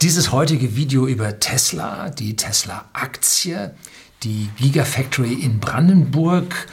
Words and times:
Dieses 0.00 0.30
heutige 0.30 0.76
Video 0.76 1.08
über 1.08 1.40
Tesla, 1.40 2.10
die 2.10 2.36
Tesla-Aktie, 2.36 3.74
die 4.22 4.48
Gigafactory 4.56 5.32
in 5.32 5.58
Brandenburg, 5.58 6.68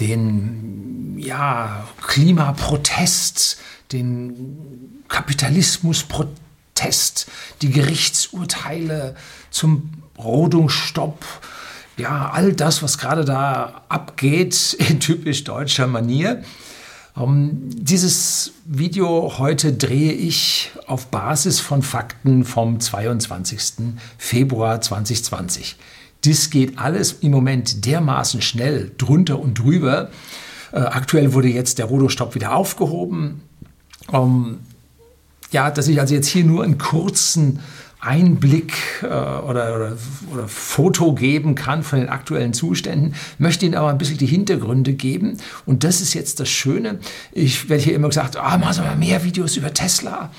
den 0.00 1.18
ja, 1.18 1.86
Klimaprotest, 2.00 3.58
den 3.92 5.04
Kapitalismusprotest, 5.08 7.26
die 7.60 7.68
Gerichtsurteile 7.68 9.16
zum 9.50 9.90
Rodungsstopp, 10.16 11.22
ja, 11.98 12.30
all 12.30 12.54
das, 12.54 12.82
was 12.82 12.96
gerade 12.96 13.26
da 13.26 13.82
abgeht 13.90 14.72
in 14.78 14.98
typisch 14.98 15.44
deutscher 15.44 15.86
Manier. 15.86 16.42
Um, 17.14 17.68
dieses 17.68 18.52
Video 18.64 19.34
heute 19.36 19.74
drehe 19.74 20.12
ich 20.12 20.70
auf 20.86 21.08
Basis 21.08 21.60
von 21.60 21.82
Fakten 21.82 22.44
vom 22.44 22.80
22. 22.80 23.94
Februar 24.16 24.80
2020. 24.80 25.76
Das 26.24 26.48
geht 26.48 26.78
alles 26.78 27.16
im 27.20 27.32
Moment 27.32 27.84
dermaßen 27.84 28.40
schnell 28.40 28.92
drunter 28.96 29.40
und 29.40 29.58
drüber. 29.58 30.10
Äh, 30.72 30.78
aktuell 30.78 31.34
wurde 31.34 31.48
jetzt 31.48 31.78
der 31.78 31.86
Rodostopp 31.86 32.34
wieder 32.34 32.54
aufgehoben. 32.54 33.42
Um, 34.08 34.60
ja, 35.50 35.70
dass 35.70 35.88
ich 35.88 36.00
also 36.00 36.14
jetzt 36.14 36.28
hier 36.28 36.44
nur 36.44 36.64
einen 36.64 36.78
kurzen 36.78 37.60
Einblick 38.02 38.74
äh, 39.02 39.06
oder, 39.06 39.76
oder, 39.76 39.96
oder, 40.32 40.48
Foto 40.48 41.14
geben 41.14 41.54
kann 41.54 41.84
von 41.84 42.00
den 42.00 42.08
aktuellen 42.08 42.52
Zuständen, 42.52 43.14
möchte 43.38 43.64
Ihnen 43.64 43.76
aber 43.76 43.90
ein 43.90 43.98
bisschen 43.98 44.18
die 44.18 44.26
Hintergründe 44.26 44.92
geben. 44.92 45.36
Und 45.66 45.84
das 45.84 46.00
ist 46.00 46.12
jetzt 46.12 46.40
das 46.40 46.48
Schöne. 46.48 46.98
Ich 47.30 47.68
werde 47.68 47.84
hier 47.84 47.94
immer 47.94 48.08
gesagt, 48.08 48.36
ah, 48.36 48.58
machen 48.58 48.72
Sie 48.74 48.80
mal 48.80 48.96
mehr 48.96 49.22
Videos 49.22 49.56
über 49.56 49.72
Tesla. 49.72 50.32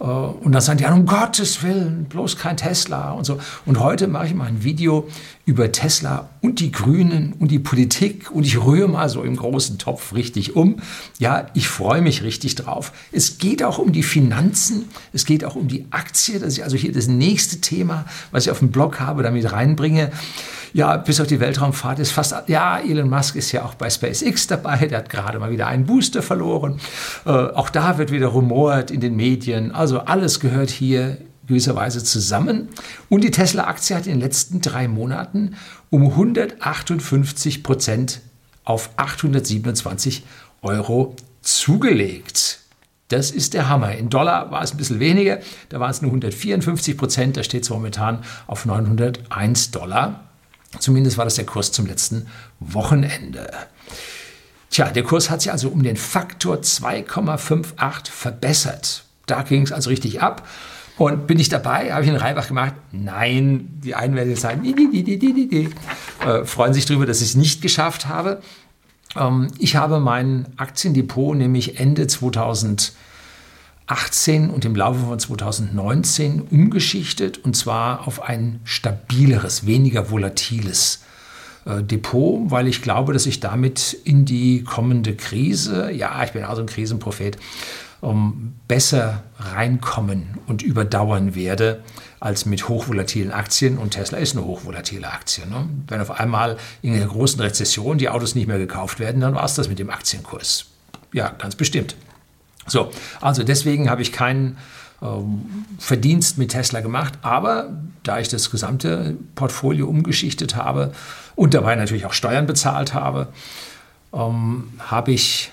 Äh, 0.00 0.04
und 0.04 0.52
dann 0.52 0.60
sagen 0.60 0.78
die, 0.78 0.84
um 0.86 1.06
Gottes 1.06 1.62
Willen, 1.62 2.06
bloß 2.06 2.36
kein 2.36 2.56
Tesla 2.56 3.12
und 3.12 3.24
so. 3.24 3.38
Und 3.64 3.78
heute 3.78 4.08
mache 4.08 4.26
ich 4.26 4.34
mal 4.34 4.48
ein 4.48 4.64
Video 4.64 5.08
über 5.46 5.72
Tesla 5.72 6.30
und 6.40 6.60
die 6.60 6.72
Grünen 6.72 7.34
und 7.38 7.50
die 7.50 7.58
Politik 7.58 8.30
und 8.30 8.46
ich 8.46 8.64
rühre 8.64 8.88
mal 8.88 9.08
so 9.10 9.22
im 9.22 9.36
großen 9.36 9.78
Topf 9.78 10.14
richtig 10.14 10.56
um. 10.56 10.76
Ja, 11.18 11.48
ich 11.52 11.68
freue 11.68 12.00
mich 12.00 12.22
richtig 12.22 12.54
drauf. 12.54 12.92
Es 13.12 13.36
geht 13.36 13.62
auch 13.62 13.78
um 13.78 13.92
die 13.92 14.02
Finanzen, 14.02 14.86
es 15.12 15.26
geht 15.26 15.44
auch 15.44 15.54
um 15.54 15.68
die 15.68 15.86
Aktie. 15.90 16.38
Das 16.38 16.54
ist 16.54 16.62
also 16.62 16.76
hier 16.76 16.92
das 16.92 17.08
nächste 17.08 17.60
Thema, 17.60 18.06
was 18.30 18.46
ich 18.46 18.50
auf 18.50 18.60
dem 18.60 18.70
Blog 18.70 19.00
habe, 19.00 19.22
damit 19.22 19.52
reinbringe. 19.52 20.12
Ja, 20.72 20.96
bis 20.96 21.20
auf 21.20 21.26
die 21.26 21.38
Weltraumfahrt 21.38 21.98
ist 22.00 22.10
fast, 22.10 22.34
ja, 22.48 22.78
Elon 22.78 23.08
Musk 23.08 23.36
ist 23.36 23.52
ja 23.52 23.64
auch 23.64 23.74
bei 23.74 23.88
SpaceX 23.90 24.48
dabei, 24.48 24.78
der 24.88 24.98
hat 24.98 25.08
gerade 25.08 25.38
mal 25.38 25.52
wieder 25.52 25.68
einen 25.68 25.86
Booster 25.86 26.20
verloren. 26.20 26.80
Äh, 27.26 27.30
auch 27.30 27.68
da 27.68 27.98
wird 27.98 28.10
wieder 28.10 28.28
rumort 28.28 28.90
in 28.90 29.00
den 29.00 29.14
Medien. 29.14 29.72
Also 29.72 30.00
alles 30.00 30.40
gehört 30.40 30.70
hier 30.70 31.18
gewisserweise 31.46 32.02
zusammen. 32.02 32.68
Und 33.08 33.24
die 33.24 33.30
Tesla-Aktie 33.30 33.96
hat 33.96 34.06
in 34.06 34.14
den 34.14 34.20
letzten 34.20 34.60
drei 34.60 34.88
Monaten 34.88 35.56
um 35.90 36.04
158 36.04 37.62
Prozent 37.62 38.20
auf 38.64 38.90
827 38.96 40.24
Euro 40.62 41.14
zugelegt. 41.42 42.60
Das 43.08 43.30
ist 43.30 43.54
der 43.54 43.68
Hammer. 43.68 43.94
In 43.94 44.08
Dollar 44.08 44.50
war 44.50 44.62
es 44.62 44.72
ein 44.72 44.78
bisschen 44.78 44.98
weniger, 44.98 45.38
da 45.68 45.78
waren 45.78 45.90
es 45.90 46.00
nur 46.00 46.10
154 46.10 46.96
Prozent, 46.96 47.36
da 47.36 47.42
steht 47.42 47.64
es 47.64 47.70
momentan 47.70 48.24
auf 48.46 48.64
901 48.64 49.70
Dollar. 49.70 50.24
Zumindest 50.78 51.18
war 51.18 51.24
das 51.24 51.36
der 51.36 51.46
Kurs 51.46 51.70
zum 51.70 51.86
letzten 51.86 52.26
Wochenende. 52.58 53.50
Tja, 54.70 54.90
der 54.90 55.04
Kurs 55.04 55.30
hat 55.30 55.42
sich 55.42 55.52
also 55.52 55.68
um 55.68 55.82
den 55.82 55.96
Faktor 55.96 56.56
2,58 56.56 58.10
verbessert. 58.10 59.04
Da 59.26 59.42
ging 59.42 59.62
es 59.62 59.70
also 59.70 59.90
richtig 59.90 60.20
ab. 60.20 60.48
Und 60.96 61.26
bin 61.26 61.40
ich 61.40 61.48
dabei? 61.48 61.92
Habe 61.92 62.04
ich 62.04 62.08
einen 62.08 62.18
Reibach 62.18 62.46
gemacht? 62.46 62.74
Nein, 62.92 63.68
die 63.82 63.94
einen 63.94 64.14
werden 64.14 64.30
jetzt 64.30 64.42
sagen, 64.42 64.62
die, 64.62 64.74
die, 64.74 65.18
die, 65.18 65.70
äh, 66.24 66.44
freuen 66.44 66.72
sich 66.72 66.86
darüber, 66.86 67.06
dass 67.06 67.20
ich 67.20 67.30
es 67.30 67.34
nicht 67.34 67.62
geschafft 67.62 68.06
habe. 68.06 68.40
Ähm, 69.16 69.48
ich 69.58 69.76
habe 69.76 69.98
mein 69.98 70.46
Aktiendepot 70.56 71.36
nämlich 71.36 71.80
Ende 71.80 72.06
2000 72.06 72.92
2018 73.86 74.50
und 74.50 74.64
im 74.64 74.74
Laufe 74.74 75.00
von 75.00 75.18
2019 75.18 76.40
umgeschichtet 76.40 77.44
und 77.44 77.54
zwar 77.54 78.08
auf 78.08 78.22
ein 78.22 78.60
stabileres, 78.64 79.66
weniger 79.66 80.10
volatiles 80.10 81.02
äh, 81.66 81.82
Depot, 81.82 82.50
weil 82.50 82.66
ich 82.66 82.80
glaube, 82.80 83.12
dass 83.12 83.26
ich 83.26 83.40
damit 83.40 83.92
in 84.04 84.24
die 84.24 84.64
kommende 84.64 85.14
Krise, 85.14 85.90
ja, 85.92 86.22
ich 86.24 86.32
bin 86.32 86.44
also 86.44 86.62
ein 86.62 86.66
Krisenprophet, 86.66 87.36
um, 88.04 88.54
besser 88.68 89.24
reinkommen 89.38 90.38
und 90.46 90.62
überdauern 90.62 91.34
werde 91.34 91.82
als 92.20 92.46
mit 92.46 92.68
hochvolatilen 92.68 93.32
Aktien. 93.32 93.78
Und 93.78 93.90
Tesla 93.90 94.18
ist 94.18 94.36
eine 94.36 94.44
hochvolatile 94.44 95.10
Aktie. 95.10 95.46
Ne? 95.46 95.68
Wenn 95.88 96.00
auf 96.00 96.10
einmal 96.10 96.56
in 96.82 96.94
einer 96.94 97.06
großen 97.06 97.40
Rezession 97.40 97.98
die 97.98 98.08
Autos 98.08 98.34
nicht 98.34 98.46
mehr 98.46 98.58
gekauft 98.58 99.00
werden, 99.00 99.20
dann 99.20 99.34
war 99.34 99.44
es 99.44 99.54
das 99.54 99.68
mit 99.68 99.78
dem 99.78 99.90
Aktienkurs. 99.90 100.66
Ja, 101.12 101.28
ganz 101.30 101.56
bestimmt. 101.56 101.96
So, 102.66 102.90
also 103.20 103.42
deswegen 103.42 103.90
habe 103.90 104.02
ich 104.02 104.12
keinen 104.12 104.56
ähm, 105.02 105.66
Verdienst 105.78 106.38
mit 106.38 106.52
Tesla 106.52 106.80
gemacht, 106.80 107.14
aber 107.22 107.70
da 108.02 108.18
ich 108.18 108.28
das 108.28 108.50
gesamte 108.50 109.16
Portfolio 109.34 109.86
umgeschichtet 109.86 110.56
habe 110.56 110.92
und 111.36 111.52
dabei 111.52 111.74
natürlich 111.74 112.06
auch 112.06 112.14
Steuern 112.14 112.46
bezahlt 112.46 112.94
habe, 112.94 113.28
ähm, 114.14 114.72
habe 114.78 115.12
ich 115.12 115.52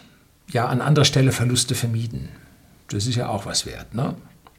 ja 0.50 0.68
an 0.68 0.82
anderer 0.82 1.06
Stelle 1.06 1.32
Verluste 1.34 1.76
vermieden. 1.76 2.30
Das 2.94 3.08
ist 3.08 3.16
ja 3.16 3.30
auch 3.30 3.46
was 3.46 3.66
wert. 3.66 3.94
Ne? 3.94 4.16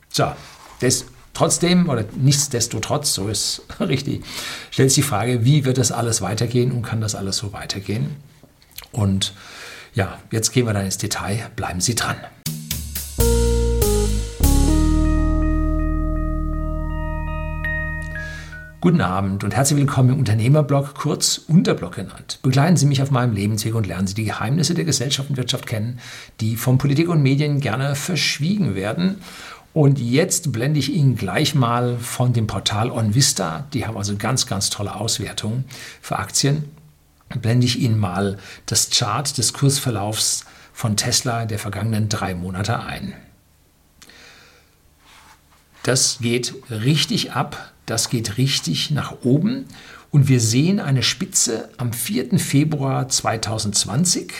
So, 0.08 0.32
das, 0.80 1.06
trotzdem 1.34 1.88
oder 1.88 2.04
nichtsdestotrotz, 2.16 3.14
so 3.14 3.28
ist 3.28 3.62
richtig, 3.80 4.24
stellt 4.70 4.90
sich 4.90 5.04
die 5.04 5.08
Frage, 5.08 5.44
wie 5.44 5.64
wird 5.64 5.78
das 5.78 5.92
alles 5.92 6.22
weitergehen 6.22 6.72
und 6.72 6.82
kann 6.82 7.00
das 7.00 7.14
alles 7.14 7.36
so 7.36 7.52
weitergehen? 7.52 8.16
Und 8.90 9.32
ja, 9.94 10.18
jetzt 10.30 10.52
gehen 10.52 10.66
wir 10.66 10.72
dann 10.72 10.84
ins 10.84 10.98
Detail. 10.98 11.50
Bleiben 11.56 11.80
Sie 11.80 11.94
dran. 11.94 12.16
Guten 18.82 19.00
Abend 19.00 19.44
und 19.44 19.54
herzlich 19.54 19.78
willkommen 19.78 20.10
im 20.10 20.18
Unternehmerblog, 20.18 20.96
kurz 20.96 21.38
Unterblog 21.38 21.94
genannt. 21.94 22.40
Begleiten 22.42 22.76
Sie 22.76 22.86
mich 22.86 23.00
auf 23.00 23.12
meinem 23.12 23.32
Lebensweg 23.32 23.76
und 23.76 23.86
lernen 23.86 24.08
Sie 24.08 24.14
die 24.14 24.24
Geheimnisse 24.24 24.74
der 24.74 24.84
Gesellschaft 24.84 25.30
und 25.30 25.36
Wirtschaft 25.36 25.68
kennen, 25.68 26.00
die 26.40 26.56
von 26.56 26.78
Politik 26.78 27.08
und 27.08 27.22
Medien 27.22 27.60
gerne 27.60 27.94
verschwiegen 27.94 28.74
werden. 28.74 29.18
Und 29.72 30.00
jetzt 30.00 30.50
blende 30.50 30.80
ich 30.80 30.92
Ihnen 30.92 31.14
gleich 31.14 31.54
mal 31.54 31.96
von 31.98 32.32
dem 32.32 32.48
Portal 32.48 32.90
OnVista, 32.90 33.68
die 33.72 33.86
haben 33.86 33.96
also 33.96 34.16
ganz, 34.16 34.48
ganz 34.48 34.68
tolle 34.68 34.96
Auswertungen 34.96 35.64
für 36.00 36.18
Aktien, 36.18 36.64
blende 37.40 37.66
ich 37.66 37.78
Ihnen 37.78 38.00
mal 38.00 38.36
das 38.66 38.90
Chart 38.90 39.38
des 39.38 39.52
Kursverlaufs 39.52 40.44
von 40.72 40.96
Tesla 40.96 41.44
der 41.44 41.60
vergangenen 41.60 42.08
drei 42.08 42.34
Monate 42.34 42.80
ein. 42.80 43.14
Das 45.82 46.18
geht 46.20 46.54
richtig 46.70 47.32
ab 47.32 47.72
das 47.86 48.08
geht 48.08 48.38
richtig 48.38 48.90
nach 48.90 49.12
oben 49.22 49.66
und 50.10 50.28
wir 50.28 50.40
sehen 50.40 50.78
eine 50.78 51.02
Spitze 51.02 51.68
am 51.78 51.92
4. 51.92 52.38
Februar 52.38 53.08
2020, 53.08 54.32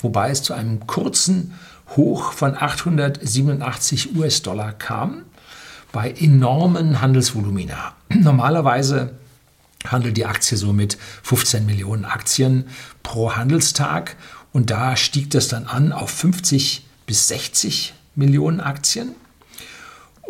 wobei 0.00 0.30
es 0.30 0.42
zu 0.42 0.54
einem 0.54 0.86
kurzen 0.86 1.54
Hoch 1.96 2.32
von 2.32 2.56
887 2.56 4.16
US-Dollar 4.16 4.72
kam 4.72 5.24
bei 5.90 6.10
enormen 6.12 7.00
Handelsvolumina. 7.00 7.94
Normalerweise 8.08 9.14
handelt 9.86 10.16
die 10.16 10.26
Aktie 10.26 10.56
so 10.56 10.72
mit 10.72 10.96
15 11.24 11.66
Millionen 11.66 12.04
Aktien 12.04 12.66
pro 13.02 13.34
Handelstag 13.34 14.16
und 14.52 14.70
da 14.70 14.96
stieg 14.96 15.30
das 15.30 15.48
dann 15.48 15.66
an 15.66 15.92
auf 15.92 16.10
50 16.10 16.86
bis 17.06 17.28
60 17.28 17.92
Millionen 18.14 18.60
Aktien. 18.60 19.14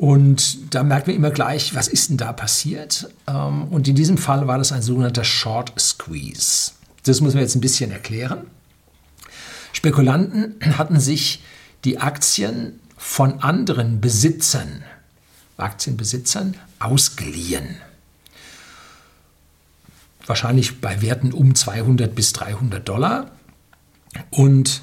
Und 0.03 0.75
da 0.75 0.83
merkt 0.83 1.07
man 1.07 1.15
immer 1.15 1.31
gleich, 1.31 1.77
was 1.77 1.87
ist 1.87 2.11
denn 2.11 2.17
da 2.17 2.33
passiert? 2.33 3.09
Ähm, 3.29 3.69
und 3.69 3.87
in 3.87 3.95
diesem 3.95 4.19
Fall 4.19 4.49
war 4.49 4.59
das 4.59 4.73
ein 4.73 4.83
sogenannter 4.83 5.23
Short 5.23 5.73
Squeeze. 5.79 6.73
Das 7.05 7.21
muss 7.21 7.35
man 7.35 7.45
jetzt 7.45 7.55
ein 7.55 7.61
bisschen 7.61 7.93
erklären. 7.93 8.49
Spekulanten 9.73 10.57
hatten 10.77 10.99
sich 10.99 11.45
die 11.85 11.99
Aktien 11.99 12.81
von 12.97 13.45
anderen 13.45 14.01
Besitzern, 14.01 14.83
Aktienbesitzern, 15.57 16.57
ausgeliehen. 16.81 17.77
Wahrscheinlich 20.27 20.81
bei 20.81 21.01
Werten 21.01 21.33
um 21.33 21.55
200 21.55 22.13
bis 22.13 22.33
300 22.33 22.89
Dollar. 22.89 23.31
Und 24.31 24.83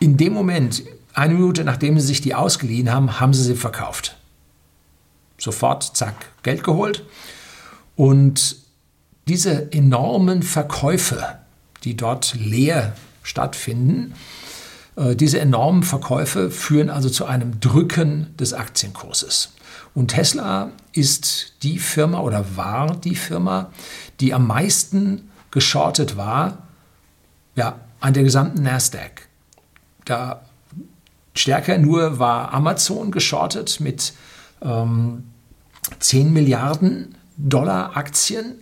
in 0.00 0.16
dem 0.16 0.32
Moment, 0.32 0.82
eine 1.20 1.34
Minute 1.34 1.64
nachdem 1.64 1.98
sie 2.00 2.06
sich 2.06 2.20
die 2.20 2.34
ausgeliehen 2.34 2.92
haben, 2.92 3.20
haben 3.20 3.34
sie 3.34 3.44
sie 3.44 3.56
verkauft. 3.56 4.16
Sofort, 5.38 5.96
zack, 5.96 6.14
Geld 6.42 6.64
geholt. 6.64 7.04
Und 7.96 8.56
diese 9.28 9.72
enormen 9.72 10.42
Verkäufe, 10.42 11.38
die 11.84 11.96
dort 11.96 12.34
leer 12.34 12.94
stattfinden, 13.22 14.14
Äh, 15.00 15.16
diese 15.16 15.40
enormen 15.40 15.82
Verkäufe 15.82 16.50
führen 16.50 16.90
also 16.90 17.08
zu 17.08 17.24
einem 17.24 17.60
Drücken 17.60 18.34
des 18.36 18.52
Aktienkurses. 18.52 19.54
Und 19.94 20.08
Tesla 20.08 20.70
ist 20.92 21.54
die 21.62 21.78
Firma 21.78 22.20
oder 22.20 22.56
war 22.56 22.96
die 22.96 23.16
Firma, 23.16 23.70
die 24.20 24.34
am 24.34 24.46
meisten 24.46 25.30
geschortet 25.50 26.16
war 26.16 26.58
ja, 27.56 27.80
an 28.00 28.14
der 28.14 28.22
gesamten 28.22 28.62
Nasdaq. 28.62 29.28
Da 30.04 30.42
stärker 31.34 31.78
nur 31.78 32.18
war 32.18 32.52
Amazon 32.52 33.10
geschortet 33.10 33.80
mit 33.80 34.12
ähm, 34.62 35.24
10 35.98 36.32
Milliarden 36.32 37.14
Dollar 37.36 37.96
Aktien. 37.96 38.56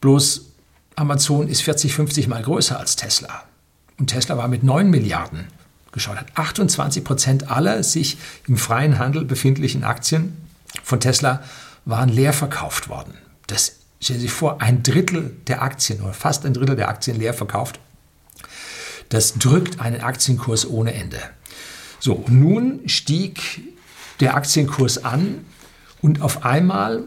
Bloß 0.00 0.46
Amazon 0.96 1.48
ist 1.48 1.62
40, 1.62 1.94
50 1.94 2.28
mal 2.28 2.42
größer 2.42 2.78
als 2.78 2.96
Tesla. 2.96 3.44
Und 3.98 4.08
Tesla 4.08 4.36
war 4.36 4.48
mit 4.48 4.62
9 4.62 4.90
Milliarden 4.90 5.46
geschortet. 5.92 6.28
28 6.34 7.04
Prozent 7.04 7.50
aller 7.50 7.82
sich 7.82 8.18
im 8.46 8.56
freien 8.56 8.98
Handel 8.98 9.24
befindlichen 9.24 9.84
Aktien 9.84 10.36
von 10.84 11.00
Tesla 11.00 11.42
waren 11.84 12.08
leer 12.08 12.32
verkauft 12.32 12.88
worden. 12.88 13.14
Das 13.46 13.76
stellen 14.00 14.20
Sie 14.20 14.26
sich 14.26 14.32
vor, 14.32 14.60
ein 14.60 14.82
Drittel 14.82 15.34
der 15.46 15.62
Aktien 15.62 16.00
oder 16.02 16.12
fast 16.12 16.44
ein 16.44 16.54
Drittel 16.54 16.76
der 16.76 16.88
Aktien 16.88 17.18
leer 17.18 17.34
verkauft. 17.34 17.80
Das 19.08 19.34
drückt 19.34 19.80
einen 19.80 20.02
Aktienkurs 20.02 20.68
ohne 20.68 20.92
Ende. 20.92 21.18
So, 22.00 22.24
nun 22.28 22.80
stieg 22.86 23.62
der 24.20 24.36
Aktienkurs 24.36 25.04
an 25.04 25.44
und 26.00 26.22
auf 26.22 26.44
einmal 26.44 27.04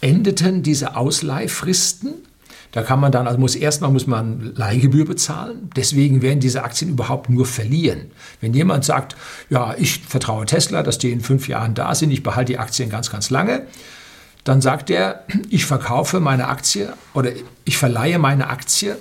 endeten 0.00 0.62
diese 0.62 0.96
Ausleihfristen. 0.96 2.14
Da 2.72 2.82
kann 2.82 2.98
man 2.98 3.12
dann, 3.12 3.28
also 3.28 3.38
muss 3.38 3.54
erstmal 3.54 3.92
muss 3.92 4.06
man 4.06 4.52
Leihgebühr 4.56 5.04
bezahlen. 5.04 5.70
Deswegen 5.76 6.22
werden 6.22 6.40
diese 6.40 6.64
Aktien 6.64 6.90
überhaupt 6.90 7.30
nur 7.30 7.46
verlieren. 7.46 8.10
Wenn 8.40 8.52
jemand 8.52 8.84
sagt, 8.84 9.14
ja, 9.48 9.74
ich 9.78 10.00
vertraue 10.00 10.44
Tesla, 10.44 10.82
dass 10.82 10.98
die 10.98 11.12
in 11.12 11.20
fünf 11.20 11.46
Jahren 11.46 11.74
da 11.74 11.94
sind, 11.94 12.10
ich 12.10 12.22
behalte 12.22 12.52
die 12.52 12.58
Aktien 12.58 12.90
ganz, 12.90 13.10
ganz 13.10 13.30
lange, 13.30 13.66
dann 14.42 14.60
sagt 14.60 14.90
er, 14.90 15.24
ich 15.48 15.64
verkaufe 15.64 16.20
meine 16.20 16.48
Aktie 16.48 16.92
oder 17.14 17.30
ich 17.64 17.76
verleihe 17.78 18.18
meine 18.18 18.48
Aktie 18.48 18.96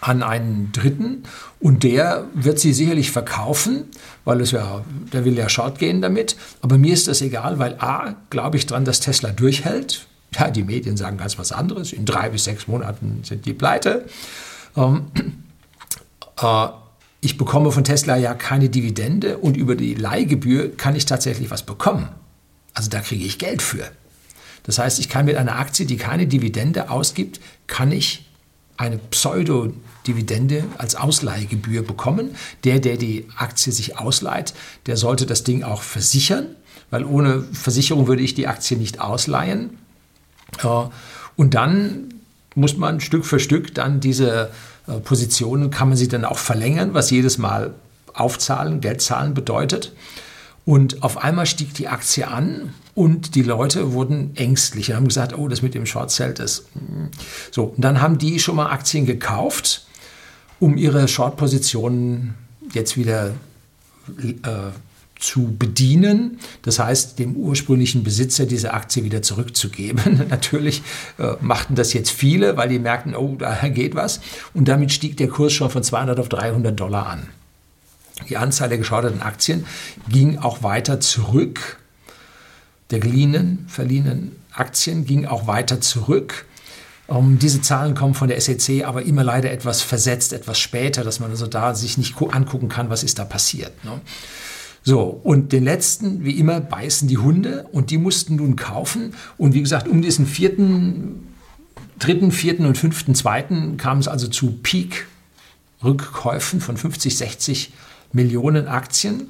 an 0.00 0.22
einen 0.22 0.70
Dritten 0.72 1.24
und 1.60 1.82
der 1.82 2.26
wird 2.34 2.58
sie 2.58 2.72
sicherlich 2.72 3.10
verkaufen, 3.10 3.84
weil 4.24 4.40
es 4.40 4.52
ja, 4.52 4.84
der 5.12 5.24
will 5.24 5.36
ja 5.36 5.48
short 5.48 5.78
gehen 5.78 6.00
damit. 6.00 6.36
Aber 6.60 6.78
mir 6.78 6.92
ist 6.92 7.08
das 7.08 7.20
egal, 7.20 7.58
weil 7.58 7.74
A, 7.80 8.14
glaube 8.30 8.56
ich 8.56 8.66
dran, 8.66 8.84
dass 8.84 9.00
Tesla 9.00 9.30
durchhält. 9.30 10.06
Ja, 10.34 10.50
die 10.50 10.62
Medien 10.62 10.96
sagen 10.96 11.16
ganz 11.16 11.38
was 11.38 11.52
anderes. 11.52 11.92
In 11.92 12.04
drei 12.04 12.28
bis 12.28 12.44
sechs 12.44 12.68
Monaten 12.68 13.20
sind 13.24 13.46
die 13.46 13.54
pleite. 13.54 14.06
Ähm, 14.76 15.06
äh, 16.40 16.68
ich 17.20 17.36
bekomme 17.36 17.72
von 17.72 17.82
Tesla 17.82 18.16
ja 18.16 18.34
keine 18.34 18.68
Dividende 18.68 19.38
und 19.38 19.56
über 19.56 19.74
die 19.74 19.94
Leihgebühr 19.94 20.76
kann 20.76 20.94
ich 20.94 21.06
tatsächlich 21.06 21.50
was 21.50 21.64
bekommen. 21.64 22.08
Also 22.74 22.90
da 22.90 23.00
kriege 23.00 23.24
ich 23.24 23.38
Geld 23.38 23.60
für. 23.60 23.90
Das 24.62 24.78
heißt, 24.78 25.00
ich 25.00 25.08
kann 25.08 25.24
mit 25.24 25.36
einer 25.36 25.58
Aktie, 25.58 25.86
die 25.86 25.96
keine 25.96 26.26
Dividende 26.26 26.90
ausgibt, 26.90 27.40
kann 27.66 27.90
ich 27.90 28.28
eine 28.76 28.98
Pseudo-Dividende 30.08 30.64
als 30.78 30.94
Ausleihgebühr 30.96 31.82
bekommen. 31.82 32.34
Der, 32.64 32.78
der 32.78 32.96
die 32.96 33.26
Aktie 33.36 33.72
sich 33.72 33.98
ausleiht, 33.98 34.54
der 34.86 34.96
sollte 34.96 35.26
das 35.26 35.44
Ding 35.44 35.62
auch 35.62 35.82
versichern, 35.82 36.46
weil 36.90 37.04
ohne 37.04 37.42
Versicherung 37.52 38.06
würde 38.06 38.22
ich 38.22 38.34
die 38.34 38.46
Aktie 38.46 38.76
nicht 38.76 39.00
ausleihen. 39.00 39.78
Und 41.36 41.54
dann 41.54 42.14
muss 42.54 42.76
man 42.76 43.00
Stück 43.00 43.24
für 43.24 43.38
Stück 43.38 43.74
dann 43.74 44.00
diese 44.00 44.50
äh, 44.86 44.94
Positionen, 45.00 45.70
kann 45.70 45.88
man 45.88 45.96
sie 45.96 46.08
dann 46.08 46.24
auch 46.24 46.38
verlängern, 46.38 46.94
was 46.94 47.10
jedes 47.10 47.38
Mal 47.38 47.74
aufzahlen, 48.14 48.80
Geld 48.80 49.00
zahlen 49.00 49.34
bedeutet. 49.34 49.92
Und 50.64 51.02
auf 51.02 51.18
einmal 51.18 51.46
stieg 51.46 51.72
die 51.74 51.88
Aktie 51.88 52.26
an 52.26 52.74
und 52.94 53.36
die 53.36 53.42
Leute 53.42 53.92
wurden 53.92 54.36
ängstlich 54.36 54.90
und 54.90 54.96
haben 54.96 55.08
gesagt, 55.08 55.38
oh, 55.38 55.48
das 55.48 55.62
mit 55.62 55.74
dem 55.74 55.86
Short 55.86 56.10
Sell, 56.10 56.34
das. 56.34 56.64
Hm. 56.74 57.10
So, 57.50 57.64
und 57.64 57.82
dann 57.82 58.02
haben 58.02 58.18
die 58.18 58.38
schon 58.40 58.56
mal 58.56 58.70
Aktien 58.70 59.06
gekauft, 59.06 59.86
um 60.60 60.76
ihre 60.76 61.08
Short-Positionen 61.08 62.34
jetzt 62.72 62.96
wieder 62.96 63.34
äh, 64.22 64.70
zu 65.18 65.56
bedienen. 65.58 66.38
Das 66.62 66.78
heißt, 66.78 67.18
dem 67.18 67.36
ursprünglichen 67.36 68.04
Besitzer 68.04 68.46
diese 68.46 68.72
Aktie 68.72 69.04
wieder 69.04 69.22
zurückzugeben. 69.22 70.26
Natürlich 70.30 70.82
äh, 71.18 71.34
machten 71.40 71.74
das 71.74 71.92
jetzt 71.92 72.10
viele, 72.10 72.56
weil 72.56 72.68
die 72.68 72.78
merkten, 72.78 73.14
oh, 73.14 73.36
da 73.38 73.68
geht 73.68 73.94
was. 73.94 74.20
Und 74.54 74.68
damit 74.68 74.92
stieg 74.92 75.16
der 75.16 75.28
Kurs 75.28 75.52
schon 75.52 75.70
von 75.70 75.82
200 75.82 76.20
auf 76.20 76.28
300 76.28 76.78
Dollar 76.78 77.06
an. 77.06 77.28
Die 78.28 78.36
Anzahl 78.36 78.68
der 78.68 78.78
geschorteten 78.78 79.22
Aktien 79.22 79.64
ging 80.08 80.38
auch 80.38 80.62
weiter 80.62 81.00
zurück 81.00 81.78
der 82.90 83.00
geliehenen, 83.00 83.66
verliehenen 83.68 84.32
Aktien 84.52 85.04
ging 85.04 85.26
auch 85.26 85.46
weiter 85.46 85.80
zurück. 85.80 86.46
Um, 87.08 87.32
ähm, 87.32 87.38
diese 87.38 87.62
Zahlen 87.62 87.94
kommen 87.94 88.14
von 88.14 88.28
der 88.28 88.40
SEC, 88.40 88.84
aber 88.84 89.02
immer 89.02 89.24
leider 89.24 89.50
etwas 89.50 89.80
versetzt, 89.80 90.34
etwas 90.34 90.58
später, 90.58 91.02
dass 91.04 91.20
man 91.20 91.30
also 91.30 91.46
da 91.46 91.74
sich 91.74 91.96
nicht 91.96 92.14
angucken 92.20 92.68
kann, 92.68 92.90
was 92.90 93.02
ist 93.02 93.18
da 93.18 93.24
passiert. 93.24 93.72
Ne? 93.84 94.00
So, 94.84 95.20
und 95.22 95.52
den 95.52 95.64
letzten, 95.64 96.24
wie 96.24 96.38
immer, 96.38 96.60
beißen 96.60 97.08
die 97.08 97.18
Hunde 97.18 97.66
und 97.72 97.90
die 97.90 97.98
mussten 97.98 98.36
nun 98.36 98.56
kaufen. 98.56 99.14
Und 99.36 99.54
wie 99.54 99.62
gesagt, 99.62 99.88
um 99.88 100.02
diesen 100.02 100.26
vierten, 100.26 101.26
dritten, 101.98 102.30
vierten 102.30 102.66
und 102.66 102.78
fünften, 102.78 103.14
zweiten 103.14 103.76
kam 103.76 103.98
es 103.98 104.08
also 104.08 104.28
zu 104.28 104.52
Peak-Rückkäufen 104.62 106.60
von 106.60 106.76
50, 106.76 107.16
60 107.16 107.72
Millionen 108.12 108.68
Aktien. 108.68 109.28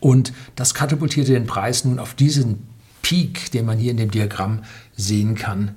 Und 0.00 0.32
das 0.56 0.74
katapultierte 0.74 1.32
den 1.32 1.46
Preis 1.46 1.84
nun 1.84 1.98
auf 1.98 2.14
diesen 2.14 2.66
Peak, 3.02 3.50
den 3.52 3.66
man 3.66 3.78
hier 3.78 3.90
in 3.90 3.96
dem 3.96 4.10
Diagramm 4.10 4.62
sehen 4.96 5.34
kann, 5.34 5.76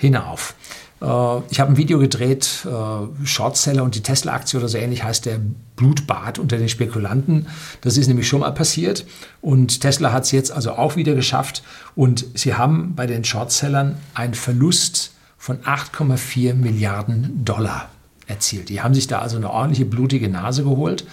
hinauf. 0.00 0.54
Äh, 1.00 1.04
ich 1.50 1.60
habe 1.60 1.72
ein 1.72 1.76
Video 1.76 1.98
gedreht, 1.98 2.66
äh, 2.66 3.26
Shortseller 3.26 3.82
und 3.82 3.94
die 3.94 4.02
Tesla-Aktie 4.02 4.58
oder 4.58 4.68
so 4.68 4.78
ähnlich 4.78 5.04
heißt 5.04 5.26
der 5.26 5.40
Blutbad 5.76 6.38
unter 6.38 6.56
den 6.56 6.68
Spekulanten. 6.68 7.46
Das 7.82 7.96
ist 7.96 8.08
nämlich 8.08 8.28
schon 8.28 8.40
mal 8.40 8.52
passiert 8.52 9.04
und 9.40 9.80
Tesla 9.80 10.12
hat 10.12 10.24
es 10.24 10.32
jetzt 10.32 10.52
also 10.52 10.72
auch 10.72 10.96
wieder 10.96 11.14
geschafft 11.14 11.62
und 11.94 12.26
sie 12.34 12.54
haben 12.54 12.94
bei 12.94 13.06
den 13.06 13.24
Shortsellern 13.24 13.96
einen 14.14 14.34
Verlust 14.34 15.12
von 15.38 15.58
8,4 15.58 16.54
Milliarden 16.54 17.44
Dollar 17.44 17.88
erzielt. 18.26 18.68
Die 18.68 18.82
haben 18.82 18.94
sich 18.94 19.06
da 19.06 19.20
also 19.20 19.36
eine 19.36 19.50
ordentliche 19.50 19.86
blutige 19.86 20.28
Nase 20.28 20.64
geholt 20.64 21.06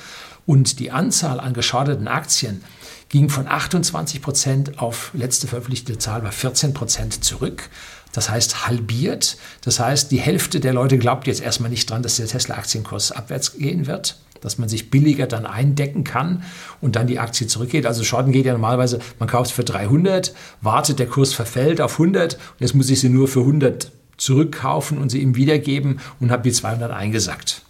und 0.45 0.79
die 0.79 0.91
Anzahl 0.91 1.39
an 1.39 1.53
geschadeten 1.53 2.07
Aktien 2.07 2.63
ging 3.09 3.29
von 3.29 3.47
28 3.47 4.21
Prozent 4.21 4.79
auf 4.79 5.11
letzte 5.13 5.47
veröffentlichte 5.47 5.97
Zahl 5.97 6.23
war 6.23 6.31
14 6.31 6.73
Prozent 6.73 7.23
zurück. 7.23 7.69
Das 8.17 8.31
heißt 8.31 8.65
halbiert. 8.65 9.37
Das 9.61 9.79
heißt, 9.79 10.11
die 10.11 10.19
Hälfte 10.19 10.59
der 10.59 10.73
Leute 10.73 10.97
glaubt 10.97 11.27
jetzt 11.27 11.39
erstmal 11.39 11.69
nicht 11.69 11.87
dran, 11.87 12.01
dass 12.01 12.15
der 12.15 12.25
Tesla-Aktienkurs 12.25 13.11
abwärts 13.11 13.57
gehen 13.57 13.85
wird 13.85 14.17
dass 14.41 14.59
man 14.59 14.69
sich 14.69 14.91
billiger 14.91 15.25
dann 15.25 15.47
eindecken 15.47 16.03
kann 16.03 16.43
und 16.79 16.95
dann 16.95 17.07
die 17.07 17.17
Aktie 17.17 17.47
zurückgeht. 17.47 17.87
Also 17.87 18.03
Shorten 18.03 18.31
geht 18.31 18.45
ja 18.45 18.53
normalerweise, 18.53 18.99
man 19.17 19.27
kauft 19.27 19.51
für 19.51 19.63
300, 19.63 20.35
wartet, 20.61 20.99
der 20.99 21.07
Kurs 21.07 21.33
verfällt 21.33 21.81
auf 21.81 21.93
100 21.93 22.35
und 22.35 22.39
jetzt 22.59 22.75
muss 22.75 22.91
ich 22.91 22.99
sie 22.99 23.09
nur 23.09 23.27
für 23.27 23.39
100 23.39 23.91
zurückkaufen 24.17 24.99
und 24.99 25.09
sie 25.09 25.23
ihm 25.23 25.35
wiedergeben 25.35 25.99
und 26.19 26.29
habe 26.29 26.43
die 26.43 26.51
200 26.51 26.91
eingesackt. 26.91 27.63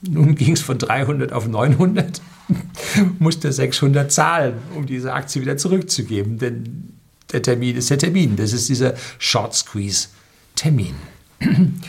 Nun 0.00 0.34
ging 0.34 0.54
es 0.54 0.62
von 0.62 0.78
300 0.78 1.34
auf 1.34 1.46
900, 1.46 2.22
musste 3.18 3.52
600 3.52 4.10
zahlen, 4.10 4.54
um 4.74 4.86
diese 4.86 5.12
Aktie 5.12 5.42
wieder 5.42 5.58
zurückzugeben. 5.58 6.38
Denn 6.38 6.93
der 7.34 7.42
Termin 7.42 7.76
ist 7.76 7.90
der 7.90 7.98
Termin. 7.98 8.36
Das 8.36 8.52
ist 8.52 8.68
dieser 8.68 8.94
Short 9.18 9.54
Squeeze 9.54 10.08
Termin. 10.54 10.94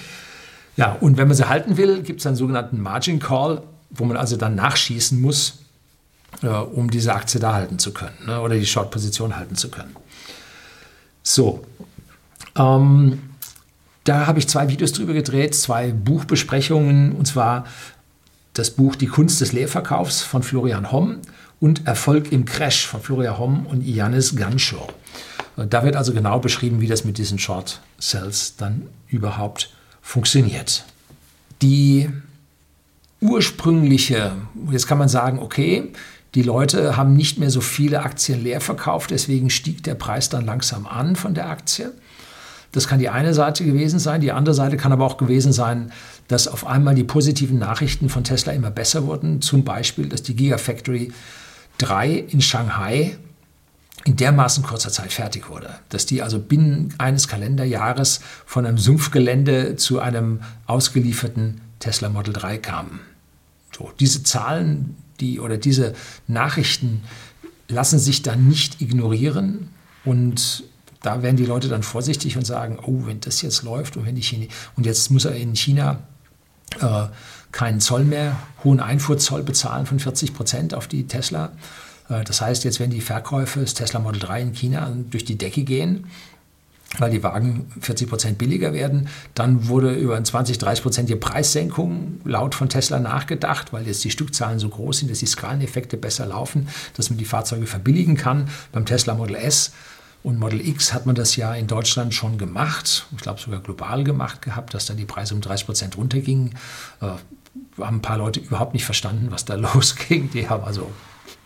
Ja, 0.77 0.91
und 0.99 1.15
wenn 1.15 1.29
man 1.29 1.37
sie 1.37 1.47
halten 1.47 1.77
will, 1.77 2.03
gibt 2.03 2.19
es 2.19 2.27
einen 2.27 2.35
sogenannten 2.35 2.81
Margin 2.81 3.19
Call, 3.19 3.63
wo 3.91 4.03
man 4.03 4.17
also 4.17 4.35
dann 4.35 4.55
nachschießen 4.55 5.21
muss, 5.21 5.59
äh, 6.41 6.47
um 6.47 6.89
diese 6.89 7.13
Aktie 7.13 7.39
da 7.39 7.53
halten 7.53 7.79
zu 7.79 7.93
können 7.93 8.17
ne, 8.25 8.41
oder 8.41 8.55
die 8.55 8.65
Short-Position 8.65 9.37
halten 9.37 9.55
zu 9.55 9.69
können. 9.69 9.95
So, 11.23 11.65
ähm, 12.57 13.21
da 14.03 14.27
habe 14.27 14.39
ich 14.39 14.47
zwei 14.47 14.69
Videos 14.69 14.91
drüber 14.91 15.13
gedreht, 15.13 15.55
zwei 15.55 15.91
Buchbesprechungen, 15.91 17.13
und 17.13 17.25
zwar 17.25 17.65
das 18.53 18.71
Buch 18.71 18.95
Die 18.95 19.07
Kunst 19.07 19.41
des 19.41 19.53
Leerverkaufs 19.53 20.21
von 20.21 20.43
Florian 20.43 20.91
Homm 20.91 21.19
und 21.59 21.87
Erfolg 21.87 22.31
im 22.31 22.45
Crash 22.45 22.85
von 22.85 23.01
Florian 23.01 23.37
Homm 23.37 23.65
und 23.65 23.81
Janis 23.81 24.35
Ganschow. 24.35 24.93
Da 25.57 25.83
wird 25.83 25.95
also 25.95 26.13
genau 26.13 26.39
beschrieben, 26.39 26.81
wie 26.81 26.87
das 26.87 27.05
mit 27.05 27.17
diesen 27.17 27.39
Short 27.39 27.81
Cells 27.99 28.55
dann 28.57 28.87
überhaupt 29.07 29.73
funktioniert. 30.01 30.83
Die 31.61 32.09
ursprüngliche, 33.21 34.33
jetzt 34.69 34.87
kann 34.87 34.97
man 34.97 35.09
sagen, 35.09 35.39
okay, 35.39 35.91
die 36.35 36.43
Leute 36.43 36.97
haben 36.97 37.15
nicht 37.15 37.39
mehr 37.39 37.49
so 37.49 37.61
viele 37.61 38.01
Aktien 38.01 38.43
leer 38.43 38.59
verkauft, 38.59 39.11
deswegen 39.11 39.49
stieg 39.49 39.83
der 39.83 39.95
Preis 39.95 40.27
dann 40.27 40.45
langsam 40.45 40.85
an 40.85 41.15
von 41.15 41.33
der 41.33 41.49
Aktie. 41.49 41.93
Das 42.73 42.89
kann 42.89 42.99
die 42.99 43.07
eine 43.07 43.33
Seite 43.33 43.63
gewesen 43.63 43.99
sein. 43.99 44.19
Die 44.19 44.33
andere 44.33 44.53
Seite 44.53 44.75
kann 44.75 44.91
aber 44.91 45.05
auch 45.05 45.15
gewesen 45.15 45.53
sein, 45.53 45.93
dass 46.27 46.49
auf 46.49 46.67
einmal 46.67 46.93
die 46.93 47.05
positiven 47.05 47.57
Nachrichten 47.57 48.09
von 48.09 48.25
Tesla 48.25 48.51
immer 48.51 48.69
besser 48.69 49.05
wurden. 49.05 49.41
Zum 49.41 49.63
Beispiel, 49.63 50.09
dass 50.09 50.23
die 50.23 50.35
Gigafactory 50.35 51.13
3 51.77 52.09
in 52.11 52.41
Shanghai 52.41 53.15
in 54.05 54.15
dermaßen 54.15 54.63
kurzer 54.63 54.91
Zeit 54.91 55.11
fertig 55.11 55.49
wurde, 55.49 55.75
dass 55.89 56.05
die 56.05 56.21
also 56.21 56.39
binnen 56.39 56.93
eines 56.99 57.27
Kalenderjahres 57.27 58.21
von 58.45 58.65
einem 58.65 58.77
Sumpfgelände 58.77 59.75
zu 59.75 59.99
einem 59.99 60.41
ausgelieferten 60.67 61.59
Tesla 61.79 62.09
Model 62.09 62.33
3 62.33 62.59
kamen. 62.59 62.99
So, 63.75 63.91
diese 63.99 64.23
Zahlen, 64.23 64.95
die 65.19 65.39
oder 65.39 65.57
diese 65.57 65.93
Nachrichten 66.27 67.03
lassen 67.67 67.97
sich 67.97 68.21
dann 68.21 68.47
nicht 68.47 68.79
ignorieren 68.79 69.69
und 70.05 70.63
da 71.01 71.23
werden 71.23 71.35
die 71.35 71.45
Leute 71.45 71.67
dann 71.67 71.83
vorsichtig 71.83 72.37
und 72.37 72.45
sagen, 72.45 72.77
oh, 72.83 73.07
wenn 73.07 73.19
das 73.21 73.41
jetzt 73.41 73.63
läuft 73.63 73.97
und 73.97 74.05
wenn 74.05 74.15
die 74.15 74.21
China 74.21 74.45
und 74.75 74.85
jetzt 74.85 75.09
muss 75.09 75.25
er 75.25 75.35
in 75.35 75.55
China 75.55 75.99
äh, 76.79 77.07
keinen 77.51 77.79
Zoll 77.79 78.03
mehr, 78.03 78.37
hohen 78.63 78.79
Einfuhrzoll 78.79 79.41
bezahlen 79.41 79.87
von 79.87 79.99
40 79.99 80.33
Prozent 80.33 80.73
auf 80.75 80.87
die 80.87 81.07
Tesla. 81.07 81.51
Äh, 82.09 82.23
das 82.23 82.41
heißt, 82.41 82.63
jetzt 82.63 82.79
werden 82.79 82.91
die 82.91 83.01
Verkäufe 83.01 83.59
des 83.59 83.73
Tesla 83.73 83.99
Model 83.99 84.19
3 84.19 84.41
in 84.41 84.53
China 84.53 84.91
durch 85.09 85.25
die 85.25 85.37
Decke 85.37 85.63
gehen 85.63 86.07
weil 86.99 87.11
die 87.11 87.23
Wagen 87.23 87.71
40 87.81 88.09
Prozent 88.09 88.37
billiger 88.37 88.73
werden. 88.73 89.09
Dann 89.33 89.67
wurde 89.67 89.93
über 89.93 90.21
20, 90.21 90.57
30 90.57 90.83
Prozent 90.83 91.09
die 91.09 91.15
Preissenkung 91.15 92.21
laut 92.23 92.55
von 92.55 92.69
Tesla 92.69 92.99
nachgedacht, 92.99 93.73
weil 93.73 93.87
jetzt 93.87 94.03
die 94.03 94.11
Stückzahlen 94.11 94.59
so 94.59 94.69
groß 94.69 94.99
sind, 94.99 95.11
dass 95.11 95.19
die 95.19 95.25
Skaleneffekte 95.25 95.97
besser 95.97 96.25
laufen, 96.25 96.67
dass 96.95 97.09
man 97.09 97.17
die 97.17 97.25
Fahrzeuge 97.25 97.67
verbilligen 97.67 98.17
kann. 98.17 98.49
Beim 98.71 98.85
Tesla 98.85 99.13
Model 99.13 99.35
S 99.35 99.73
und 100.23 100.39
Model 100.39 100.65
X 100.65 100.93
hat 100.93 101.05
man 101.05 101.15
das 101.15 101.35
ja 101.35 101.53
in 101.53 101.67
Deutschland 101.67 102.13
schon 102.13 102.37
gemacht, 102.37 103.05
ich 103.15 103.21
glaube 103.21 103.39
sogar 103.39 103.59
global 103.59 104.03
gemacht 104.03 104.41
gehabt, 104.41 104.73
dass 104.73 104.85
dann 104.85 104.97
die 104.97 105.05
Preise 105.05 105.35
um 105.35 105.41
30 105.41 105.65
Prozent 105.65 105.97
runtergingen. 105.97 106.55
Äh, 107.01 107.07
haben 107.81 107.97
ein 107.97 108.01
paar 108.01 108.17
Leute 108.17 108.39
überhaupt 108.41 108.73
nicht 108.73 108.85
verstanden, 108.85 109.27
was 109.29 109.45
da 109.45 109.55
losging. 109.55 110.29
Die 110.31 110.49
haben 110.49 110.63
also 110.63 110.91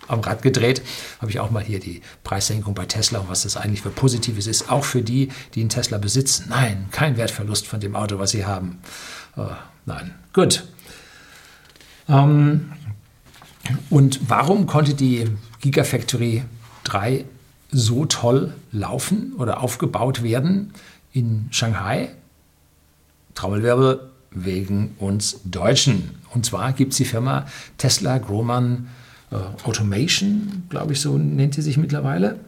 am 0.10 0.20
Rad 0.20 0.42
gedreht. 0.42 0.82
Habe 1.20 1.32
ich 1.32 1.40
auch 1.40 1.52
mal 1.52 1.64
hier 1.64 1.80
die 1.80 2.02
Preissenkung 2.24 2.74
bei 2.74 2.86
Tesla 2.86 3.20
und 3.20 3.30
was 3.30 3.44
das 3.44 3.58
eigentlich 3.58 3.82
für 3.82 3.90
Positives 3.90 4.48
ist, 4.48 4.70
auch 4.70 4.84
für 4.84 5.02
die, 5.02 5.30
die 5.56 5.62
einen 5.62 5.70
Tesla 5.70 5.98
besitzen. 5.98 6.48
Nein, 6.50 6.88
kein 6.92 7.18
Wertverlust 7.18 7.68
von 7.68 7.80
dem 7.80 7.96
Auto, 7.96 8.20
was 8.20 8.32
sie 8.32 8.46
haben. 8.46 8.80
Oh, 9.38 9.48
nein, 9.86 10.14
gut. 10.34 10.64
Ähm, 12.08 12.72
und 13.90 14.20
warum 14.28 14.66
konnte 14.66 14.94
die 14.94 15.26
Gigafactory 15.62 16.44
3 16.86 17.26
so 17.72 18.06
toll 18.06 18.54
laufen 18.72 19.34
oder 19.38 19.62
aufgebaut 19.62 20.24
werden 20.24 20.74
in 21.14 21.48
Shanghai? 21.52 22.10
Trommelwirbel 23.36 24.10
wegen 24.32 24.96
uns 25.00 25.40
Deutschen. 25.46 26.16
Und 26.32 26.46
zwar 26.46 26.74
gibt 26.74 26.92
es 26.92 26.98
die 26.98 27.06
Firma 27.06 27.46
Tesla 27.78 28.18
Grohmann 28.18 28.90
Automation, 29.32 30.64
glaube 30.70 30.94
ich, 30.94 31.02
so 31.02 31.18
nennt 31.18 31.54
sie 31.54 31.62
sich 31.62 31.78
mittlerweile. 31.78 32.40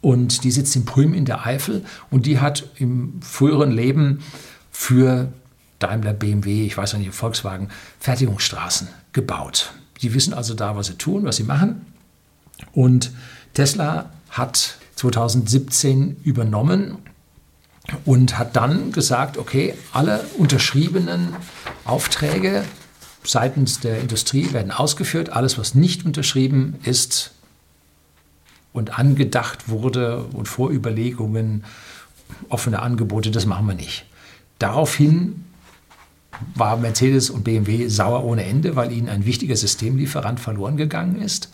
Und 0.00 0.44
die 0.44 0.50
sitzt 0.50 0.76
in 0.76 0.84
Prüm 0.84 1.14
in 1.14 1.24
der 1.24 1.46
Eifel 1.46 1.84
und 2.10 2.26
die 2.26 2.38
hat 2.38 2.68
im 2.76 3.20
früheren 3.22 3.72
Leben 3.72 4.20
für 4.70 5.32
Daimler, 5.78 6.12
BMW, 6.12 6.64
ich 6.64 6.76
weiß 6.76 6.94
nicht, 6.94 7.12
Volkswagen, 7.12 7.68
Fertigungsstraßen 7.98 8.88
gebaut. 9.12 9.72
Die 10.02 10.14
wissen 10.14 10.32
also 10.32 10.54
da, 10.54 10.76
was 10.76 10.86
sie 10.86 10.94
tun, 10.94 11.24
was 11.24 11.36
sie 11.36 11.44
machen. 11.44 11.86
Und 12.72 13.10
Tesla 13.54 14.10
hat 14.30 14.78
2017 14.96 16.16
übernommen 16.22 16.98
und 18.04 18.38
hat 18.38 18.56
dann 18.56 18.92
gesagt, 18.92 19.38
okay, 19.38 19.74
alle 19.92 20.24
unterschriebenen 20.38 21.34
Aufträge 21.84 22.64
seitens 23.26 23.80
der 23.80 24.00
Industrie 24.00 24.52
werden 24.52 24.70
ausgeführt. 24.70 25.30
Alles, 25.30 25.58
was 25.58 25.74
nicht 25.74 26.04
unterschrieben 26.04 26.76
ist 26.84 27.32
und 28.72 28.98
angedacht 28.98 29.68
wurde 29.68 30.24
und 30.32 30.46
Vorüberlegungen, 30.46 31.64
offene 32.48 32.80
Angebote, 32.80 33.30
das 33.30 33.46
machen 33.46 33.66
wir 33.66 33.74
nicht. 33.74 34.04
Daraufhin 34.58 35.44
war 36.54 36.76
Mercedes 36.76 37.30
und 37.30 37.44
BMW 37.44 37.88
sauer 37.88 38.24
ohne 38.24 38.44
Ende, 38.44 38.76
weil 38.76 38.92
ihnen 38.92 39.08
ein 39.08 39.24
wichtiger 39.24 39.56
Systemlieferant 39.56 40.40
verloren 40.40 40.76
gegangen 40.76 41.20
ist. 41.20 41.50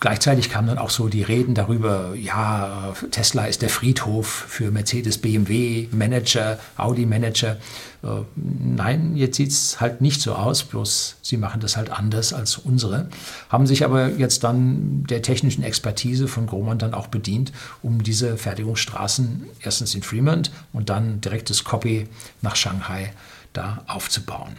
Gleichzeitig 0.00 0.50
kamen 0.50 0.68
dann 0.68 0.78
auch 0.78 0.90
so 0.90 1.08
die 1.08 1.22
Reden 1.22 1.54
darüber, 1.54 2.14
ja, 2.14 2.94
Tesla 3.10 3.46
ist 3.46 3.62
der 3.62 3.70
Friedhof 3.70 4.26
für 4.26 4.70
Mercedes, 4.70 5.18
BMW, 5.18 5.88
Manager, 5.92 6.58
Audi 6.76 7.06
Manager. 7.06 7.56
Äh, 8.02 8.08
nein, 8.36 9.16
jetzt 9.16 9.36
sieht 9.36 9.50
es 9.50 9.80
halt 9.80 10.00
nicht 10.02 10.20
so 10.20 10.34
aus, 10.34 10.64
bloß 10.64 11.16
sie 11.22 11.38
machen 11.38 11.60
das 11.60 11.76
halt 11.76 11.90
anders 11.90 12.32
als 12.34 12.58
unsere. 12.58 13.08
Haben 13.48 13.66
sich 13.66 13.84
aber 13.84 14.08
jetzt 14.10 14.44
dann 14.44 15.04
der 15.04 15.22
technischen 15.22 15.62
Expertise 15.64 16.28
von 16.28 16.46
Grohmann 16.46 16.78
dann 16.78 16.92
auch 16.92 17.06
bedient, 17.06 17.52
um 17.82 18.02
diese 18.02 18.36
Fertigungsstraßen 18.36 19.46
erstens 19.62 19.94
in 19.94 20.02
Fremont 20.02 20.50
und 20.72 20.90
dann 20.90 21.22
direktes 21.22 21.64
Copy 21.64 22.08
nach 22.42 22.56
Shanghai 22.56 23.12
da 23.54 23.84
aufzubauen. 23.86 24.56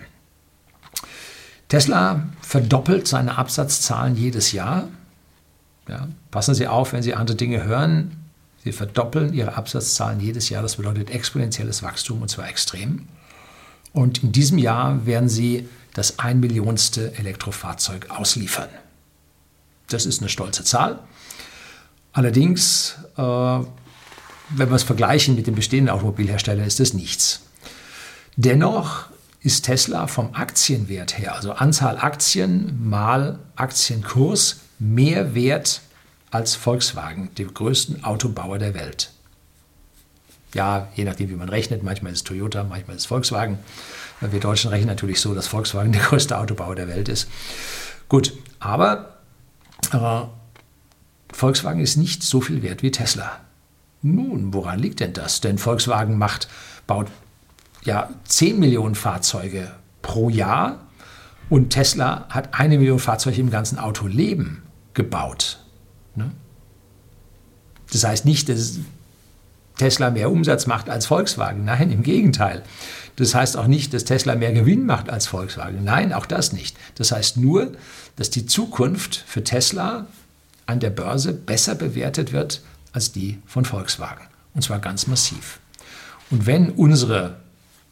Tesla 1.68 2.30
verdoppelt 2.42 3.08
seine 3.08 3.38
Absatzzahlen 3.38 4.15
jedes 4.15 4.51
Jahr. 4.51 4.88
Ja, 5.88 6.08
passen 6.32 6.56
Sie 6.56 6.68
auf, 6.68 6.94
wenn 6.94 7.04
Sie 7.04 7.13
andere 7.13 7.38
Dinge 7.38 7.63
hören. 7.63 8.18
Sie 8.63 8.72
verdoppeln 8.72 9.34
Ihre 9.34 9.56
Absatzzahlen 9.56 10.20
jedes 10.20 10.50
Jahr. 10.50 10.63
Das 10.63 10.77
bedeutet 10.77 11.12
exponentielles 11.12 11.84
Wachstum 11.84 12.22
und 12.22 12.30
zwar 12.30 12.50
extrem. 12.50 13.08
Und 13.94 14.24
in 14.24 14.32
diesem 14.32 14.58
Jahr 14.58 15.06
werden 15.06 15.30
Sie 15.30 15.70
das 15.94 16.20
ein 16.20 16.39
Millionste 16.39 17.18
Elektrofahrzeug 17.18 18.10
ausliefern. 18.10 18.70
Das 19.88 20.06
ist 20.06 20.22
eine 20.22 20.30
stolze 20.30 20.63
Zahl. 20.63 21.00
Allerdings, 22.12 22.96
äh, 23.18 23.22
wenn 23.22 24.70
wir 24.70 24.75
es 24.75 24.84
vergleichen 24.84 25.36
mit 25.36 25.48
den 25.48 25.56
bestehenden 25.56 25.94
Automobilherstellern, 25.94 26.65
ist 26.65 26.80
das 26.80 26.94
nichts. 26.94 27.42
Dennoch 28.36 29.06
ist 29.42 29.65
Tesla 29.65 30.08
vom 30.08 30.34
Aktienwert 30.34 31.18
her, 31.18 31.36
also 31.36 31.54
Anzahl 31.54 31.98
Aktien 32.00 32.89
mal 32.89 33.39
Aktienkurs, 33.56 34.62
mehr 34.79 35.36
wert 35.36 35.82
als 36.32 36.55
Volkswagen, 36.55 37.34
dem 37.36 37.53
größten 37.53 38.03
Autobauer 38.03 38.58
der 38.58 38.74
Welt. 38.74 39.12
Ja, 40.53 40.88
je 40.96 41.03
nachdem, 41.03 41.29
wie 41.29 41.36
man 41.36 41.50
rechnet, 41.50 41.84
manchmal 41.84 42.13
ist 42.13 42.20
es 42.20 42.24
Toyota, 42.24 42.63
manchmal 42.63 42.96
ist 42.96 43.03
es 43.03 43.08
Volkswagen. 43.08 43.60
Wir 44.22 44.39
Deutschen 44.39 44.70
rechnen 44.70 44.88
natürlich 44.88 45.20
so, 45.20 45.34
dass 45.34 45.48
Volkswagen 45.48 45.91
der 45.94 46.01
größte 46.01 46.38
Autobauer 46.38 46.75
der 46.75 46.88
Welt 46.88 47.10
ist. 47.10 47.27
Gut, 48.08 48.34
aber 48.60 49.17
äh, 49.91 50.22
Volkswagen 51.34 51.82
ist 51.82 51.98
nicht 51.98 52.24
so 52.24 52.41
viel 52.41 52.63
wert 52.63 52.84
wie 52.84 52.91
Tesla. 52.91 53.39
Nun, 54.01 54.53
woran 54.53 54.79
liegt 54.79 55.00
denn 55.00 55.13
das? 55.13 55.41
Denn 55.41 55.58
Volkswagen 55.58 56.17
macht, 56.17 56.48
baut 56.88 57.08
ja 57.84 58.10
10 58.25 58.60
Millionen 58.60 58.96
Fahrzeuge 58.96 59.72
pro 60.01 60.29
Jahr 60.29 60.85
und 61.50 61.70
Tesla 61.70 62.28
hat 62.30 62.60
eine 62.60 62.78
Million 62.78 63.00
Fahrzeuge 63.00 63.40
im 63.40 63.50
ganzen 63.50 63.78
Autoleben 63.80 64.64
gebaut. 64.94 65.60
Ne? 66.16 66.32
Das 67.92 68.04
heißt 68.04 68.25
nicht, 68.25 68.50
dass 68.50 68.80
Tesla 69.78 70.10
mehr 70.10 70.32
Umsatz 70.32 70.68
macht 70.68 70.90
als 70.90 71.06
Volkswagen. 71.06 71.66
Nein, 71.66 71.92
im 71.92 72.02
Gegenteil. 72.02 72.64
Das 73.18 73.36
heißt 73.36 73.58
auch 73.58 73.68
nicht, 73.68 73.94
dass 73.94 74.06
Tesla 74.06 74.36
mehr 74.36 74.54
Gewinn 74.54 74.86
macht 74.86 75.10
als 75.10 75.28
Volkswagen. 75.28 75.84
Nein, 75.84 76.14
auch 76.14 76.25
das 76.25 76.54
nicht. 76.54 76.78
Das 76.96 77.12
heißt 77.12 77.38
nur, 77.38 77.74
dass 78.16 78.30
die 78.30 78.46
Zukunft 78.46 79.24
für 79.28 79.44
Tesla 79.44 80.08
an 80.66 80.80
der 80.80 80.90
Börse 80.90 81.34
besser 81.34 81.75
bewertet 81.75 82.34
wird 82.34 82.62
als 82.92 83.12
die 83.12 83.40
von 83.46 83.66
Volkswagen. 83.66 84.25
Und 84.54 84.64
zwar 84.64 84.80
ganz 84.80 85.08
massiv. 85.08 85.60
Und 86.32 86.46
wenn 86.46 86.72
unsere 86.72 87.38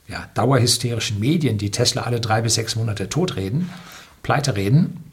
ja, 0.07 0.27
dauerhysterischen 0.33 1.19
Medien, 1.19 1.57
die 1.57 1.71
Tesla 1.71 2.03
alle 2.03 2.19
drei 2.19 2.41
bis 2.41 2.55
sechs 2.55 2.75
Monate 2.75 3.09
totreden, 3.09 3.69
pleite 4.21 4.55
reden, 4.55 5.11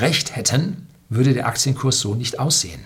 recht 0.00 0.34
hätten, 0.36 0.88
würde 1.08 1.34
der 1.34 1.46
Aktienkurs 1.46 2.00
so 2.00 2.14
nicht 2.14 2.38
aussehen. 2.38 2.80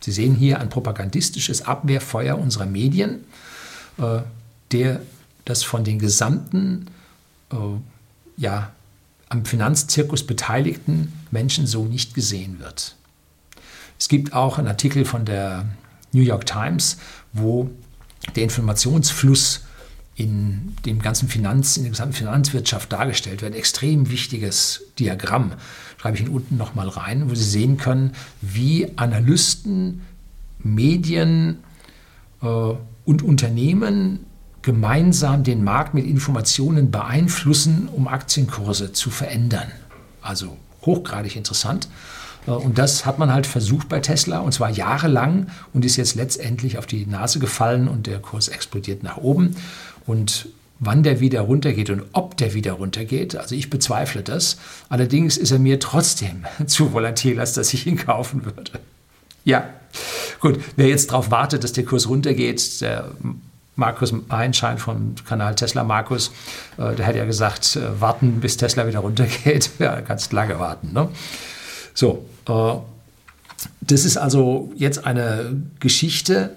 Sie 0.00 0.12
sehen 0.12 0.34
hier 0.34 0.60
ein 0.60 0.68
propagandistisches 0.68 1.62
Abwehrfeuer 1.62 2.38
unserer 2.38 2.66
Medien, 2.66 3.24
äh, 3.98 4.20
der 4.72 5.00
das 5.44 5.62
von 5.62 5.84
den 5.84 5.98
gesamten 5.98 6.86
äh, 7.50 7.56
ja, 8.36 8.72
am 9.28 9.44
Finanzzirkus 9.44 10.26
beteiligten 10.26 11.12
Menschen 11.30 11.66
so 11.66 11.84
nicht 11.84 12.14
gesehen 12.14 12.58
wird. 12.60 12.96
Es 13.98 14.08
gibt 14.08 14.32
auch 14.32 14.58
einen 14.58 14.68
Artikel 14.68 15.04
von 15.04 15.24
der 15.24 15.66
New 16.12 16.22
York 16.22 16.46
Times, 16.46 16.98
wo 17.32 17.70
der 18.36 18.44
Informationsfluss 18.44 19.64
in 20.16 20.76
dem 20.86 21.00
ganzen 21.00 21.28
Finanz, 21.28 21.76
in 21.76 21.84
der 21.84 21.90
gesamten 21.90 22.14
Finanzwirtschaft 22.14 22.92
dargestellt 22.92 23.42
wird. 23.42 23.54
Extrem 23.54 24.10
wichtiges 24.10 24.82
Diagramm. 24.98 25.52
Schreibe 25.98 26.16
ich 26.16 26.22
Ihnen 26.22 26.34
unten 26.34 26.56
nochmal 26.56 26.88
rein, 26.88 27.28
wo 27.30 27.34
Sie 27.34 27.44
sehen 27.44 27.76
können, 27.76 28.12
wie 28.40 28.92
Analysten, 28.96 30.02
Medien, 30.60 31.58
äh, 32.42 32.74
und 33.06 33.22
Unternehmen 33.22 34.20
gemeinsam 34.62 35.44
den 35.44 35.62
Markt 35.62 35.92
mit 35.92 36.06
Informationen 36.06 36.90
beeinflussen, 36.90 37.88
um 37.92 38.08
Aktienkurse 38.08 38.92
zu 38.92 39.10
verändern. 39.10 39.70
Also 40.22 40.56
hochgradig 40.86 41.36
interessant. 41.36 41.88
Äh, 42.46 42.52
und 42.52 42.78
das 42.78 43.04
hat 43.04 43.18
man 43.18 43.32
halt 43.32 43.46
versucht 43.46 43.88
bei 43.88 44.00
Tesla 44.00 44.38
und 44.38 44.52
zwar 44.52 44.70
jahrelang 44.70 45.48
und 45.72 45.84
ist 45.84 45.96
jetzt 45.96 46.14
letztendlich 46.14 46.78
auf 46.78 46.86
die 46.86 47.04
Nase 47.04 47.40
gefallen 47.40 47.88
und 47.88 48.06
der 48.06 48.20
Kurs 48.20 48.48
explodiert 48.48 49.02
nach 49.02 49.18
oben. 49.18 49.56
Und 50.06 50.48
wann 50.80 51.02
der 51.02 51.20
wieder 51.20 51.40
runtergeht 51.42 51.90
und 51.90 52.02
ob 52.12 52.36
der 52.36 52.54
wieder 52.54 52.72
runtergeht, 52.72 53.36
also 53.36 53.54
ich 53.54 53.70
bezweifle 53.70 54.22
das. 54.22 54.58
Allerdings 54.88 55.36
ist 55.36 55.50
er 55.50 55.58
mir 55.58 55.80
trotzdem 55.80 56.44
zu 56.66 56.92
volatil, 56.92 57.40
als 57.40 57.52
dass 57.52 57.72
ich 57.74 57.86
ihn 57.86 57.96
kaufen 57.96 58.44
würde. 58.44 58.72
Ja, 59.44 59.68
gut, 60.40 60.58
wer 60.76 60.88
jetzt 60.88 61.10
darauf 61.10 61.30
wartet, 61.30 61.64
dass 61.64 61.72
der 61.72 61.84
Kurs 61.84 62.08
runtergeht, 62.08 62.80
der 62.80 63.10
Markus 63.76 64.14
Einschein 64.28 64.78
vom 64.78 65.14
Kanal 65.26 65.54
Tesla 65.54 65.82
Markus, 65.84 66.30
äh, 66.78 66.94
der 66.94 67.06
hat 67.06 67.16
ja 67.16 67.24
gesagt, 67.24 67.76
äh, 67.76 68.00
warten, 68.00 68.40
bis 68.40 68.56
Tesla 68.56 68.86
wieder 68.86 69.00
runtergeht. 69.00 69.70
Ja, 69.78 70.00
ganz 70.00 70.30
lange 70.32 70.58
warten. 70.58 70.92
Ne? 70.92 71.08
So, 71.92 72.24
äh, 72.48 72.74
das 73.80 74.04
ist 74.04 74.16
also 74.16 74.72
jetzt 74.76 75.06
eine 75.06 75.60
Geschichte, 75.80 76.56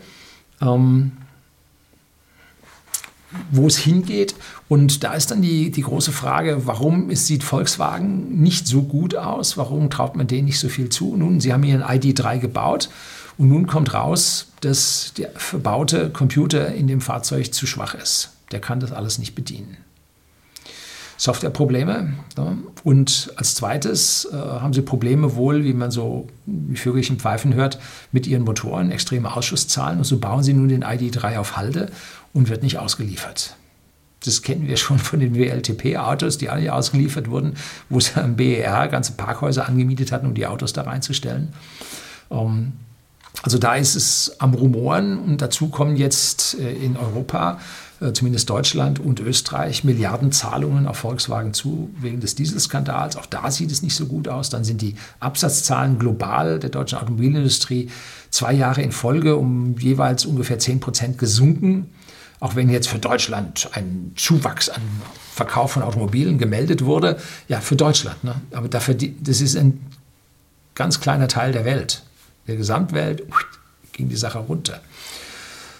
ähm, 0.61 1.13
wo 3.51 3.67
es 3.67 3.77
hingeht. 3.77 4.35
Und 4.67 5.03
da 5.03 5.13
ist 5.13 5.31
dann 5.31 5.41
die, 5.41 5.71
die 5.71 5.81
große 5.81 6.11
Frage, 6.11 6.65
warum 6.65 7.09
ist, 7.09 7.27
sieht 7.27 7.43
Volkswagen 7.43 8.41
nicht 8.41 8.67
so 8.67 8.83
gut 8.83 9.15
aus? 9.15 9.57
Warum 9.57 9.89
traut 9.89 10.15
man 10.15 10.27
denen 10.27 10.45
nicht 10.45 10.59
so 10.59 10.69
viel 10.69 10.89
zu? 10.89 11.15
Nun, 11.15 11.39
sie 11.39 11.53
haben 11.53 11.63
ihren 11.63 11.83
ID3 11.83 12.39
gebaut 12.39 12.89
und 13.37 13.49
nun 13.49 13.67
kommt 13.67 13.93
raus, 13.93 14.47
dass 14.61 15.13
der 15.17 15.31
verbaute 15.35 16.09
Computer 16.09 16.73
in 16.73 16.87
dem 16.87 17.01
Fahrzeug 17.01 17.53
zu 17.53 17.67
schwach 17.67 17.93
ist. 17.93 18.31
Der 18.51 18.61
kann 18.61 18.79
das 18.79 18.91
alles 18.91 19.19
nicht 19.19 19.35
bedienen. 19.35 19.77
Softwareprobleme. 21.17 22.13
Ne? 22.37 22.57
Und 22.83 23.33
als 23.35 23.55
zweites 23.55 24.25
äh, 24.31 24.35
haben 24.35 24.73
sie 24.73 24.81
Probleme 24.81 25.35
wohl, 25.35 25.63
wie 25.63 25.73
man 25.73 25.91
so 25.91 26.27
wie 26.45 26.77
Vögelchen 26.77 27.17
pfeifen 27.17 27.55
hört, 27.55 27.79
mit 28.11 28.27
ihren 28.27 28.43
Motoren, 28.43 28.91
extreme 28.91 29.35
Ausschusszahlen. 29.35 29.97
Und 29.97 30.05
so 30.05 30.19
bauen 30.19 30.43
sie 30.43 30.53
nun 30.53 30.69
den 30.69 30.83
ID3 30.83 31.37
auf 31.37 31.57
Halde 31.57 31.91
und 32.33 32.49
wird 32.49 32.63
nicht 32.63 32.77
ausgeliefert. 32.77 33.55
Das 34.25 34.41
kennen 34.41 34.67
wir 34.67 34.77
schon 34.77 34.99
von 34.99 35.19
den 35.19 35.35
WLTP-Autos, 35.35 36.37
die 36.37 36.49
alle 36.49 36.73
ausgeliefert 36.73 37.29
wurden, 37.29 37.53
wo 37.89 37.99
sie 37.99 38.15
am 38.15 38.35
BER 38.35 38.87
ganze 38.87 39.13
Parkhäuser 39.13 39.67
angemietet 39.67 40.11
hatten, 40.11 40.27
um 40.27 40.33
die 40.33 40.47
Autos 40.47 40.73
da 40.73 40.83
reinzustellen. 40.83 41.53
Ähm, 42.31 42.73
also 43.43 43.57
da 43.57 43.75
ist 43.75 43.95
es 43.95 44.35
am 44.39 44.53
Rumoren 44.53 45.17
und 45.17 45.41
dazu 45.41 45.69
kommen 45.69 45.95
jetzt 45.95 46.59
äh, 46.59 46.73
in 46.73 46.97
Europa, 46.97 47.59
zumindest 48.13 48.49
Deutschland 48.49 48.99
und 48.99 49.19
Österreich, 49.19 49.83
Milliardenzahlungen 49.83 50.87
auf 50.87 50.97
Volkswagen 50.97 51.53
zu 51.53 51.89
wegen 51.99 52.19
des 52.19 52.35
Dieselskandals. 52.35 53.15
Auch 53.15 53.25
da 53.25 53.49
sieht 53.51 53.71
es 53.71 53.81
nicht 53.81 53.95
so 53.95 54.05
gut 54.05 54.27
aus. 54.27 54.49
Dann 54.49 54.63
sind 54.63 54.81
die 54.81 54.95
Absatzzahlen 55.19 55.97
global 55.97 56.59
der 56.59 56.69
deutschen 56.69 56.99
Automobilindustrie 56.99 57.89
zwei 58.29 58.53
Jahre 58.53 58.81
in 58.81 58.91
Folge 58.91 59.35
um 59.35 59.77
jeweils 59.77 60.25
ungefähr 60.25 60.59
10 60.59 60.79
Prozent 60.79 61.17
gesunken. 61.17 61.89
Auch 62.39 62.55
wenn 62.55 62.69
jetzt 62.69 62.87
für 62.87 62.99
Deutschland 62.99 63.69
ein 63.73 64.11
Zuwachs 64.15 64.69
an 64.69 64.81
Verkauf 65.33 65.71
von 65.71 65.83
Automobilen 65.83 66.37
gemeldet 66.37 66.85
wurde, 66.85 67.17
ja, 67.47 67.61
für 67.61 67.75
Deutschland. 67.75 68.23
Ne? 68.23 68.35
Aber 68.51 68.67
dafür, 68.67 68.95
das 68.95 69.41
ist 69.41 69.55
ein 69.55 69.79
ganz 70.75 70.99
kleiner 70.99 71.27
Teil 71.27 71.51
der 71.51 71.65
Welt 71.65 72.03
der 72.47 72.55
Gesamtwelt 72.55 73.23
ging 73.91 74.09
die 74.09 74.15
Sache 74.15 74.39
runter. 74.39 74.79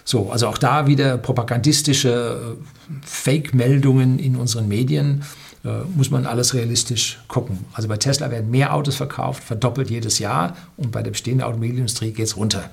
So, 0.08 0.30
also 0.30 0.46
auch 0.48 0.56
da 0.56 0.86
wieder 0.86 1.18
propagandistische 1.18 2.56
äh, 2.56 3.06
Fake-Meldungen 3.06 4.18
in 4.18 4.36
unseren 4.36 4.66
Medien. 4.66 5.22
Äh, 5.66 5.80
muss 5.94 6.10
man 6.10 6.24
alles 6.24 6.54
realistisch 6.54 7.18
gucken. 7.28 7.66
Also 7.74 7.88
bei 7.88 7.98
Tesla 7.98 8.30
werden 8.30 8.50
mehr 8.50 8.72
Autos 8.72 8.96
verkauft, 8.96 9.44
verdoppelt 9.44 9.90
jedes 9.90 10.18
Jahr 10.18 10.56
und 10.78 10.92
bei 10.92 11.02
der 11.02 11.10
bestehenden 11.10 11.46
Automobilindustrie 11.46 12.12
geht 12.12 12.24
es 12.24 12.38
runter. 12.38 12.70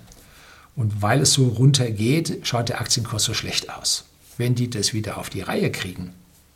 Und 0.77 1.01
weil 1.01 1.19
es 1.19 1.33
so 1.33 1.49
runter 1.49 1.91
geht, 1.91 2.39
schaut 2.47 2.69
der 2.69 2.79
Aktienkurs 2.79 3.25
so 3.25 3.33
schlecht 3.33 3.69
aus. 3.69 4.05
Wenn 4.37 4.55
die 4.55 4.69
das 4.69 4.93
wieder 4.93 5.17
auf 5.17 5.29
die 5.29 5.41
Reihe 5.41 5.71
kriegen, 5.71 6.13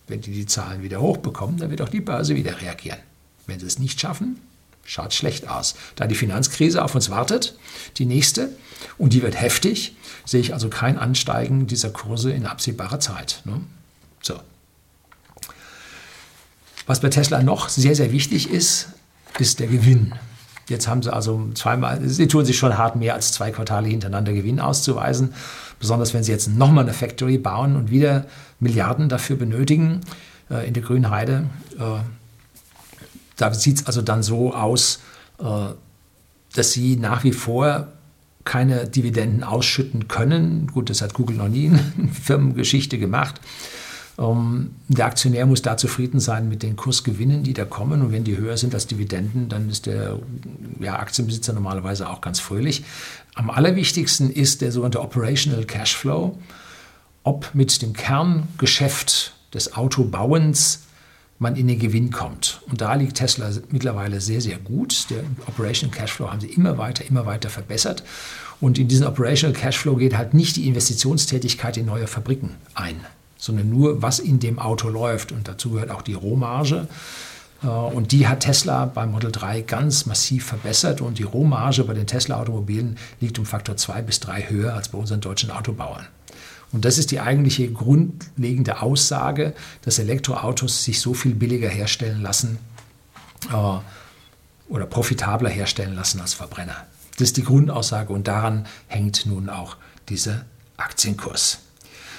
wenn 0.08 0.21
die 0.21 0.32
die 0.32 0.45
Zahlen 0.45 0.82
wieder 0.82 1.01
hochbekommen, 1.01 1.58
dann 1.58 1.71
wird 1.71 1.82
auch 1.82 1.89
die 1.89 1.99
Börse 1.99 2.38
wieder 2.38 2.62
reagieren. 2.62 2.99
Wenn 3.47 3.60
sie 3.60 3.65
es 3.65 3.80
nicht 3.80 3.99
schaffen, 3.99 4.38
Schaut 4.89 5.13
schlecht 5.13 5.47
aus. 5.47 5.75
Da 5.97 6.08
die 6.08 6.15
Finanzkrise 6.15 6.84
auf 6.84 6.95
uns 6.95 7.12
wartet, 7.12 7.56
die 7.97 8.08
nächste, 8.08 8.49
und 8.97 9.13
die 9.13 9.21
wird 9.21 9.39
heftig, 9.39 9.95
sehe 10.25 10.41
ich 10.41 10.52
also 10.52 10.67
kein 10.67 10.97
Ansteigen 10.97 11.67
dieser 11.67 11.91
Kurse 11.91 12.32
in 12.32 12.47
absehbarer 12.47 12.99
Zeit. 12.99 13.43
Ne? 13.45 13.62
So. 14.23 14.39
Was 16.88 17.02
bei 17.02 17.10
Tesla 17.10 17.43
noch 17.43 17.69
sehr, 17.69 17.93
sehr 17.95 18.12
wichtig 18.12 18.49
ist, 18.49 18.88
ist 19.38 19.60
der 19.60 19.67
Gewinn. 19.67 20.15
Jetzt 20.69 20.88
haben 20.88 21.04
sie 21.04 21.13
also 21.13 21.52
zweimal, 21.54 22.02
sie 22.10 22.28
tun 22.28 22.43
sich 22.43 22.58
schon 22.58 22.75
hart, 22.75 22.95
mehr 22.95 23.13
als 23.13 23.32
zwei 23.32 23.52
Quartale 23.52 23.89
hintereinander 23.89 24.34
Gewinn 24.34 24.60
auszuweisen. 24.60 25.36
Besonders 25.78 26.15
wenn 26.15 26.23
sie 26.23 26.32
jetzt 26.32 26.47
nochmal 26.47 26.86
eine 26.86 26.95
Factory 26.95 27.38
bauen 27.38 27.75
und 27.75 27.91
wieder 27.91 28.25
Milliarden 28.60 29.08
dafür 29.08 29.36
benötigen 29.36 30.02
äh, 30.49 30.67
in 30.67 30.73
der 30.73 30.82
Grünheide. 30.82 31.47
Äh, 31.78 31.99
da 33.39 33.54
sieht 33.54 33.78
es 33.78 33.86
also 33.88 34.02
dann 34.02 34.21
so 34.21 34.54
aus, 34.54 34.99
äh, 35.39 35.43
dass 36.54 36.71
sie 36.71 36.97
nach 36.97 37.23
wie 37.23 37.32
vor 37.32 37.88
keine 38.43 38.88
Dividenden 38.88 39.43
ausschütten 39.43 40.08
können. 40.08 40.67
Gut, 40.67 40.89
das 40.89 41.02
hat 41.02 41.13
Google 41.13 41.38
noch 41.38 41.49
nie 41.49 41.65
in 41.65 42.10
Firmengeschichte 42.23 42.97
gemacht. 42.97 43.39
Ähm, 44.17 44.71
der 44.88 45.06
Aktionär 45.06 45.45
muss 45.45 45.62
da 45.62 45.78
zufrieden 45.78 46.19
sein 46.19 46.49
mit 46.49 46.63
den 46.63 46.75
Kursgewinnen, 46.75 47.43
die 47.43 47.54
da 47.54 47.65
kommen. 47.65 48.02
Und 48.02 48.12
wenn 48.12 48.23
die 48.23 48.38
höher 48.38 48.58
sind 48.58 48.73
als 48.73 48.88
Dividenden, 48.88 49.47
dann 49.47 49.69
ist 49.69 49.86
der 49.86 50.19
ja, 50.80 50.99
Aktienbesitzer 50.99 51.54
normalerweise 51.54 52.10
auch 52.10 52.21
ganz 52.21 52.39
fröhlich. 52.39 52.84
Am 53.36 53.49
allerwichtigsten 53.49 54.30
ist 54.32 54.62
der 54.62 54.71
sogenannte 54.71 55.02
Operational 55.02 55.63
Cashflow. 55.65 56.38
Ob 57.23 57.54
mit 57.54 57.82
dem 57.82 57.93
Kerngeschäft 57.93 59.34
des 59.54 59.75
Autobauens 59.75 60.82
man 61.39 61.56
in 61.56 61.67
den 61.67 61.80
Gewinn 61.80 62.12
kommt. 62.12 62.62
Und 62.69 62.82
da 62.82 62.93
liegt 62.93 63.15
Tesla 63.17 63.49
mittlerweile 63.71 64.19
sehr, 64.19 64.41
sehr 64.41 64.58
gut. 64.58 65.08
Der 65.10 65.23
Operational 65.47 65.97
Cashflow 65.97 66.30
haben 66.30 66.41
sie 66.41 66.47
immer 66.47 66.78
weiter, 66.78 67.06
immer 67.06 67.25
weiter 67.25 67.49
verbessert. 67.49 68.04
Und 68.60 68.78
in 68.78 68.89
diesen 68.89 69.08
Operational 69.08 69.56
Cashflow 69.56 69.95
geht 69.95 70.17
halt 70.17 70.34
nicht 70.34 70.58
die 70.58 70.67
Investitionstätigkeit 70.67 71.78
in 71.78 71.86
neue 71.86 72.08
Fabriken 72.08 72.56
ein, 72.75 72.99
sondern 73.38 73.69
nur, 73.69 74.02
was 74.02 74.19
in 74.19 74.39
dem 74.39 74.60
Auto 74.60 74.89
läuft. 74.89 75.32
Und 75.32 75.47
dazu 75.47 75.71
gehört 75.71 75.91
auch 75.91 76.02
die 76.02 76.13
Rohmarge. 76.13 76.88
Äh, 77.63 77.67
und 77.67 78.12
die 78.12 78.28
hat 78.28 78.41
Tesla 78.41 78.86
beim 78.86 79.12
Model 79.12 79.32
3 79.32 79.62
ganz 79.62 80.06
massiv 80.06 80.45
verbessert. 80.45 80.99
Und 80.99 81.19
die 81.19 81.23
Rohmarge 81.23 81.86
bei 81.86 81.93
den 81.93 82.06
Tesla-Automobilen 82.06 82.97
liegt 83.21 83.39
um 83.39 83.45
Faktor 83.45 83.78
2 83.78 84.02
bis 84.02 84.19
3 84.19 84.49
höher 84.49 84.73
als 84.73 84.89
bei 84.89 84.97
unseren 84.97 85.21
deutschen 85.21 85.52
Autobauern. 85.52 86.06
Und 86.71 86.86
das 86.86 86.97
ist 86.97 87.12
die 87.12 87.19
eigentliche 87.19 87.71
grundlegende 87.71 88.82
Aussage, 88.82 89.53
dass 89.82 89.99
Elektroautos 89.99 90.84
sich 90.84 91.01
so 91.01 91.13
viel 91.13 91.34
billiger 91.34 91.69
herstellen 91.69 92.21
lassen 92.21 92.60
äh, 93.51 93.79
oder 94.71 94.86
profitabler 94.86 95.49
herstellen 95.49 95.95
lassen 95.95 96.21
als 96.21 96.34
Verbrenner. 96.34 96.86
Das 97.13 97.29
ist 97.29 97.38
die 97.38 97.43
Grundaussage 97.43 98.13
und 98.13 98.27
daran 98.27 98.65
hängt 98.88 99.25
nun 99.25 99.49
auch 99.49 99.77
dieser 100.10 100.45
Aktienkurs. 100.77 101.60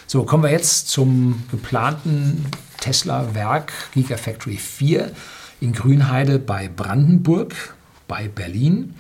So, 0.07 0.25
kommen 0.25 0.43
wir 0.43 0.51
jetzt 0.51 0.89
zum 0.89 1.45
geplanten 1.53 2.45
Tesla-Werk 2.81 3.73
Gigafactory 3.95 4.57
4 4.57 5.13
in 5.61 5.73
Grünheide 5.73 6.41
bei 6.41 6.69
Brandenburg, 6.69 7.55
bei 8.09 8.27
Berlin. 8.27 8.95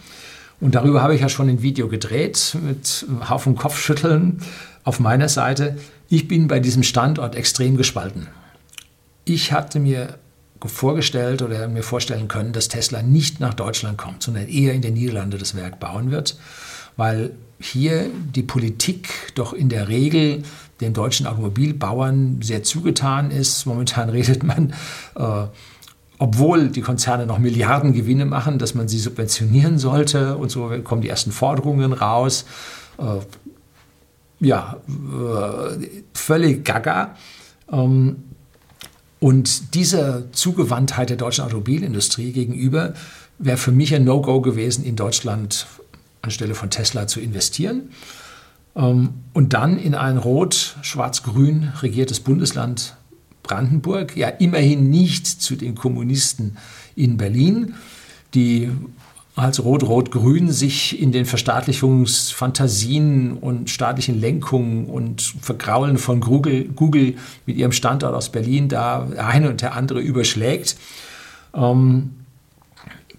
Und 0.60 0.74
darüber 0.74 1.02
habe 1.02 1.14
ich 1.14 1.22
ja 1.22 1.28
schon 1.28 1.48
ein 1.48 1.62
Video 1.62 1.88
gedreht 1.88 2.56
mit 2.62 3.06
Haufen 3.28 3.56
Kopfschütteln 3.56 4.40
auf 4.84 5.00
meiner 5.00 5.28
Seite. 5.28 5.76
Ich 6.08 6.28
bin 6.28 6.48
bei 6.48 6.60
diesem 6.60 6.82
Standort 6.82 7.34
extrem 7.34 7.76
gespalten. 7.76 8.28
Ich 9.24 9.52
hatte 9.52 9.78
mir 9.80 10.18
vorgestellt 10.64 11.42
oder 11.42 11.68
mir 11.68 11.82
vorstellen 11.82 12.28
können, 12.28 12.52
dass 12.52 12.68
Tesla 12.68 13.02
nicht 13.02 13.40
nach 13.40 13.54
Deutschland 13.54 13.96
kommt, 13.96 14.22
sondern 14.22 14.48
eher 14.48 14.74
in 14.74 14.82
den 14.82 14.94
Niederlanden 14.94 15.38
das 15.38 15.54
Werk 15.54 15.80
bauen 15.80 16.10
wird, 16.10 16.38
weil 16.96 17.32
hier 17.58 18.10
die 18.34 18.42
Politik 18.42 19.08
doch 19.34 19.52
in 19.52 19.68
der 19.68 19.88
Regel 19.88 20.42
den 20.80 20.92
deutschen 20.92 21.26
Automobilbauern 21.26 22.40
sehr 22.42 22.62
zugetan 22.62 23.30
ist. 23.30 23.66
Momentan 23.66 24.08
redet 24.10 24.42
man 24.42 24.74
äh, 25.16 25.46
obwohl 26.20 26.68
die 26.68 26.82
Konzerne 26.82 27.24
noch 27.24 27.38
Milliarden 27.38 27.94
Gewinne 27.94 28.26
machen, 28.26 28.58
dass 28.58 28.74
man 28.74 28.88
sie 28.88 28.98
subventionieren 28.98 29.78
sollte 29.78 30.36
und 30.36 30.50
so 30.50 30.70
kommen 30.84 31.00
die 31.00 31.08
ersten 31.08 31.32
Forderungen 31.32 31.94
raus. 31.94 32.44
Äh, 32.98 33.04
ja, 34.40 34.76
äh, 34.88 35.86
völlig 36.14 36.64
gaga. 36.64 37.16
Ähm, 37.70 38.16
und 39.20 39.74
diese 39.74 40.28
Zugewandtheit 40.32 41.10
der 41.10 41.18
deutschen 41.18 41.44
Automobilindustrie 41.44 42.32
gegenüber 42.32 42.94
wäre 43.38 43.58
für 43.58 43.72
mich 43.72 43.94
ein 43.94 44.04
No-Go 44.04 44.40
gewesen, 44.40 44.84
in 44.84 44.96
Deutschland 44.96 45.66
anstelle 46.22 46.54
von 46.54 46.70
Tesla 46.70 47.06
zu 47.06 47.20
investieren. 47.20 47.90
Ähm, 48.74 49.10
und 49.34 49.52
dann 49.52 49.78
in 49.78 49.94
ein 49.94 50.16
rot-schwarz-grün 50.16 51.72
regiertes 51.82 52.20
Bundesland 52.20 52.96
Brandenburg, 53.42 54.16
ja 54.16 54.28
immerhin 54.28 54.90
nicht 54.90 55.26
zu 55.26 55.56
den 55.56 55.74
Kommunisten 55.74 56.56
in 56.94 57.16
Berlin, 57.16 57.74
die 58.34 58.70
als 59.36 59.62
Rot-Rot-Grün 59.62 60.50
sich 60.50 61.00
in 61.00 61.12
den 61.12 61.24
Verstaatlichungsfantasien 61.24 63.34
und 63.34 63.70
staatlichen 63.70 64.20
Lenkungen 64.20 64.86
und 64.86 65.22
Vergraulen 65.40 65.98
von 65.98 66.20
Google, 66.20 66.64
Google 66.64 67.14
mit 67.46 67.56
ihrem 67.56 67.70
Standort 67.72 68.14
aus 68.14 68.30
Berlin 68.30 68.68
da 68.68 69.06
eine 69.16 69.50
und 69.50 69.62
der 69.62 69.74
andere 69.74 70.00
überschlägt. 70.00 70.76
Ähm, 71.54 72.10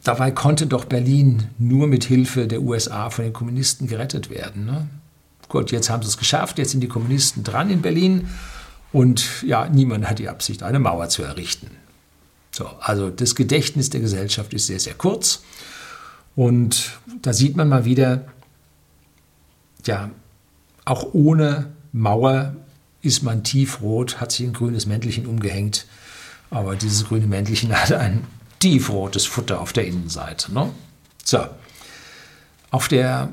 dabei 0.04 0.32
konnte 0.32 0.68
doch 0.68 0.86
Berlin 0.86 1.48
nur 1.58 1.88
mit 1.88 2.04
Hilfe 2.04 2.48
der 2.48 2.62
USA 2.62 3.10
von 3.10 3.24
den 3.24 3.34
Kommunisten 3.34 3.88
gerettet 3.88 4.30
werden. 4.30 4.66
Ne? 4.66 4.88
Gut, 5.48 5.72
jetzt 5.72 5.90
haben 5.90 6.04
sie 6.04 6.10
es 6.10 6.18
geschafft, 6.18 6.60
jetzt 6.60 6.72
sind 6.72 6.82
die 6.82 6.88
Kommunisten 6.88 7.44
dran 7.44 7.70
in 7.70 7.82
Berlin 7.82 8.30
und 8.92 9.44
ja, 9.44 9.68
niemand 9.70 10.10
hat 10.10 10.20
die 10.20 10.30
Absicht, 10.30 10.64
eine 10.64 10.80
Mauer 10.80 11.10
zu 11.10 11.24
errichten. 11.24 11.72
So, 12.52 12.70
also 12.82 13.10
das 13.10 13.36
Gedächtnis 13.36 13.90
der 13.90 14.02
Gesellschaft 14.02 14.54
ist 14.54 14.68
sehr, 14.68 14.80
sehr 14.80 14.94
kurz. 14.94 15.44
Und 16.36 17.00
da 17.22 17.34
sieht 17.34 17.56
man 17.56 17.70
mal 17.70 17.86
wieder, 17.86 18.26
ja, 19.86 20.12
auch 20.86 21.14
ohne 21.14 21.72
Mauer 21.92 22.56
ist 23.02 23.24
man 23.24 23.44
tiefrot, 23.44 24.22
hat 24.22 24.32
sich 24.32 24.46
ein 24.46 24.54
grünes 24.54 24.86
Mäntelchen 24.86 25.26
umgehängt. 25.26 25.86
Aber 26.50 26.76
dieses 26.76 27.06
grüne 27.06 27.28
Mäntelchen 27.28 27.74
hat 27.74 27.92
ein 27.92 28.26
tiefrotes 28.60 29.26
Futter 29.26 29.60
auf 29.62 29.74
der 29.74 29.86
Innenseite. 29.86 30.54
Ne? 30.54 30.70
So, 31.24 31.40
auf 32.70 32.88
der 32.88 33.32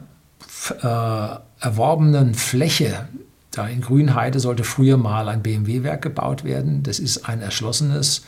äh, 0.83 1.65
erworbenen 1.65 2.35
Fläche 2.35 3.09
da 3.51 3.67
in 3.67 3.81
Grünheide 3.81 4.41
sollte 4.41 4.63
früher 4.63 4.97
mal 4.97 5.29
ein 5.29 5.43
BMW-Werk 5.43 6.03
gebaut 6.03 6.45
werden. 6.45 6.83
Das 6.83 6.99
ist 6.99 7.29
ein 7.29 7.41
erschlossenes 7.41 8.23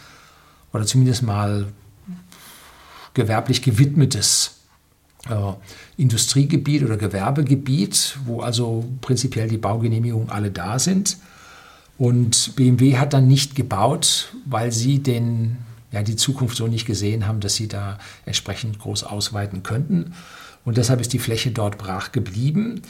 oder 0.72 0.86
zumindest 0.86 1.22
mal 1.22 1.66
gewerblich 3.14 3.62
gewidmetes 3.62 4.59
Industriegebiet 5.96 6.82
oder 6.82 6.96
Gewerbegebiet, 6.96 8.18
wo 8.24 8.40
also 8.40 8.84
prinzipiell 9.00 9.48
die 9.48 9.58
Baugenehmigungen 9.58 10.30
alle 10.30 10.50
da 10.50 10.78
sind. 10.78 11.18
Und 11.98 12.56
BMW 12.56 12.96
hat 12.96 13.12
dann 13.12 13.28
nicht 13.28 13.54
gebaut, 13.54 14.32
weil 14.46 14.72
sie 14.72 15.00
den, 15.00 15.58
ja, 15.92 16.02
die 16.02 16.16
Zukunft 16.16 16.56
so 16.56 16.66
nicht 16.66 16.86
gesehen 16.86 17.26
haben, 17.26 17.40
dass 17.40 17.56
sie 17.56 17.68
da 17.68 17.98
entsprechend 18.24 18.78
groß 18.78 19.04
ausweiten 19.04 19.62
könnten. 19.62 20.14
Und 20.64 20.78
deshalb 20.78 21.00
ist 21.02 21.12
die 21.12 21.18
Fläche 21.18 21.50
dort 21.50 21.76
brach 21.76 22.12
geblieben. 22.12 22.82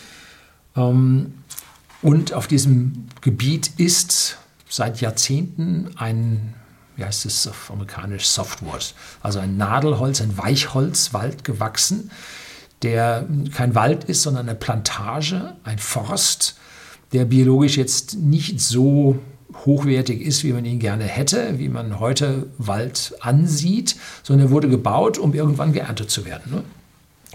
Ähm, 0.76 1.34
und 2.02 2.32
auf 2.32 2.46
diesem 2.46 3.06
Gebiet 3.20 3.72
ist 3.76 4.38
seit 4.68 5.00
Jahrzehnten 5.00 5.90
ein 5.96 6.54
wie 7.00 7.04
heißt 7.04 7.24
es 7.24 7.46
auf 7.46 7.70
amerikanisch, 7.70 8.26
Softwood, 8.26 8.94
also 9.22 9.38
ein 9.38 9.56
Nadelholz, 9.56 10.20
ein 10.20 10.36
Weichholzwald 10.36 11.44
gewachsen, 11.44 12.10
der 12.82 13.26
kein 13.54 13.74
Wald 13.74 14.04
ist, 14.04 14.22
sondern 14.22 14.48
eine 14.48 14.58
Plantage, 14.58 15.56
ein 15.64 15.78
Forst, 15.78 16.56
der 17.12 17.24
biologisch 17.24 17.76
jetzt 17.76 18.16
nicht 18.18 18.60
so 18.60 19.18
hochwertig 19.64 20.20
ist, 20.20 20.44
wie 20.44 20.52
man 20.52 20.64
ihn 20.64 20.78
gerne 20.78 21.04
hätte, 21.04 21.58
wie 21.58 21.68
man 21.68 21.98
heute 21.98 22.46
Wald 22.58 23.14
ansieht, 23.20 23.96
sondern 24.22 24.48
er 24.48 24.50
wurde 24.50 24.68
gebaut, 24.68 25.18
um 25.18 25.34
irgendwann 25.34 25.72
geerntet 25.72 26.10
zu 26.10 26.24
werden. 26.24 26.52
Ne? 26.52 26.62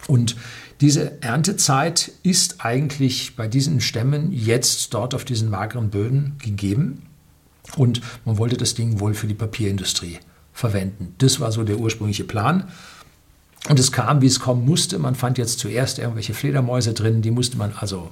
Und 0.08 0.36
diese 0.82 1.22
Erntezeit 1.24 2.12
ist 2.22 2.64
eigentlich 2.64 3.36
bei 3.36 3.48
diesen 3.48 3.82
Stämmen 3.82 4.32
jetzt 4.32 4.94
dort 4.94 5.16
auf 5.16 5.26
diesen 5.26 5.50
mageren 5.50 5.90
Böden 5.90 6.38
gegeben. 6.38 7.04
Und 7.78 8.02
man 8.26 8.38
wollte 8.38 8.58
das 8.58 8.76
Ding 8.76 9.00
wohl 9.00 9.14
für 9.14 9.28
die 9.28 9.34
Papierindustrie 9.34 10.20
verwenden. 10.54 11.16
Das 11.18 11.40
war 11.40 11.52
so 11.52 11.64
der 11.64 11.80
ursprüngliche 11.80 12.24
Plan. 12.24 12.70
Und 13.68 13.80
es 13.80 13.92
kam, 13.92 14.22
wie 14.22 14.28
es 14.28 14.40
kommen 14.40 14.66
musste. 14.66 15.00
Man 15.00 15.16
fand 15.16 15.38
jetzt 15.38 15.60
zuerst 15.60 16.00
irgendwelche 16.00 16.34
Fledermäuse 16.34 16.94
drin, 16.94 17.22
die 17.22 17.32
musste 17.32 17.58
man 17.58 17.74
also 17.80 18.12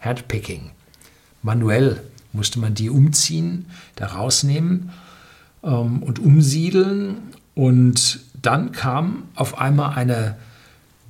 Handpicking, 0.00 0.70
manuell 1.42 2.00
musste 2.32 2.58
man 2.58 2.74
die 2.74 2.90
umziehen, 2.90 3.66
da 3.96 4.06
rausnehmen 4.06 4.90
ähm, 5.62 6.02
und 6.02 6.18
umsiedeln. 6.18 7.18
Und 7.54 8.20
dann 8.40 8.72
kam 8.72 9.24
auf 9.34 9.58
einmal 9.58 9.96
eine 9.96 10.36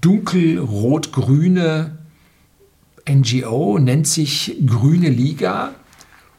dunkelrot-grüne 0.00 1.98
NGO, 3.08 3.78
nennt 3.78 4.06
sich 4.06 4.56
Grüne 4.66 5.10
Liga. 5.10 5.74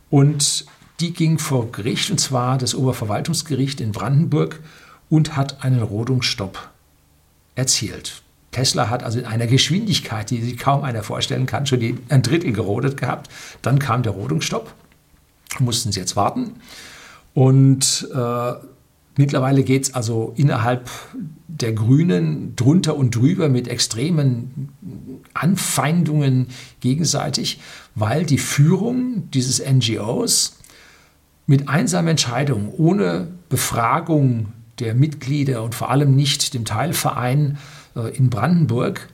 Und 0.10 0.66
die 1.02 1.14
ging 1.14 1.40
vor 1.40 1.72
Gericht, 1.72 2.12
und 2.12 2.20
zwar 2.20 2.58
das 2.58 2.76
Oberverwaltungsgericht 2.76 3.82
in 3.82 3.92
Brandenburg, 3.92 4.60
und 5.10 5.36
hat 5.36 5.64
einen 5.64 5.82
Rodungsstopp 5.82 6.70
erzielt. 7.56 8.22
Tesla 8.52 8.90
hat 8.90 9.04
also 9.04 9.20
in 9.20 9.26
einer 9.26 9.48
Geschwindigkeit, 9.48 10.30
die 10.30 10.42
sich 10.42 10.58
kaum 10.58 10.84
einer 10.84 11.04
vorstellen 11.04 11.46
kann, 11.46 11.66
schon 11.66 12.00
ein 12.10 12.22
Drittel 12.22 12.52
gerodet 12.52 12.98
gehabt. 12.98 13.30
Dann 13.62 13.80
kam 13.80 14.04
der 14.04 14.12
Rodungsstopp, 14.12 14.74
mussten 15.60 15.92
sie 15.92 16.00
jetzt 16.00 16.16
warten. 16.16 16.52
Und 17.34 18.10
äh, 18.14 18.54
mittlerweile 19.18 19.64
geht 19.64 19.84
es 19.84 19.94
also 19.94 20.34
innerhalb 20.36 20.90
der 21.48 21.74
Grünen 21.74 22.56
drunter 22.56 22.96
und 22.96 23.16
drüber 23.16 23.50
mit 23.50 23.68
extremen 23.68 24.70
Anfeindungen 25.34 26.48
gegenseitig, 26.80 27.60
weil 27.96 28.26
die 28.26 28.38
Führung 28.38 29.30
dieses 29.32 29.62
NGOs 29.66 30.58
mit 31.46 31.70
einsamen 31.70 32.10
Entscheidungen, 32.10 32.70
ohne 32.78 33.28
Befragung 33.50 34.54
der 34.80 34.96
Mitglieder 34.96 35.64
und 35.64 35.76
vor 35.76 35.90
allem 35.90 36.16
nicht 36.16 36.54
dem 36.54 36.66
Teilverein 36.66 37.58
äh, 37.96 38.16
in 38.16 38.30
Brandenburg 38.30 39.10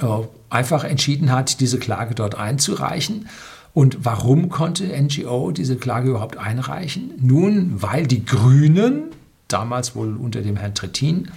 äh, 0.00 0.06
einfach 0.48 0.84
entschieden 0.84 1.32
hat, 1.32 1.60
diese 1.60 1.78
Klage 1.78 2.14
dort 2.14 2.36
einzureichen. 2.36 3.28
Und 3.72 4.04
warum 4.04 4.48
konnte 4.48 4.84
NGO 4.84 5.52
diese 5.52 5.76
Klage 5.76 6.10
überhaupt 6.10 6.36
einreichen? 6.36 7.12
Nun, 7.20 7.82
weil 7.82 8.06
die 8.06 8.24
Grünen, 8.24 9.04
damals 9.48 9.94
wohl 9.94 10.16
unter 10.16 10.42
dem 10.42 10.56
Herrn 10.56 10.74
Trittin, 10.74 11.30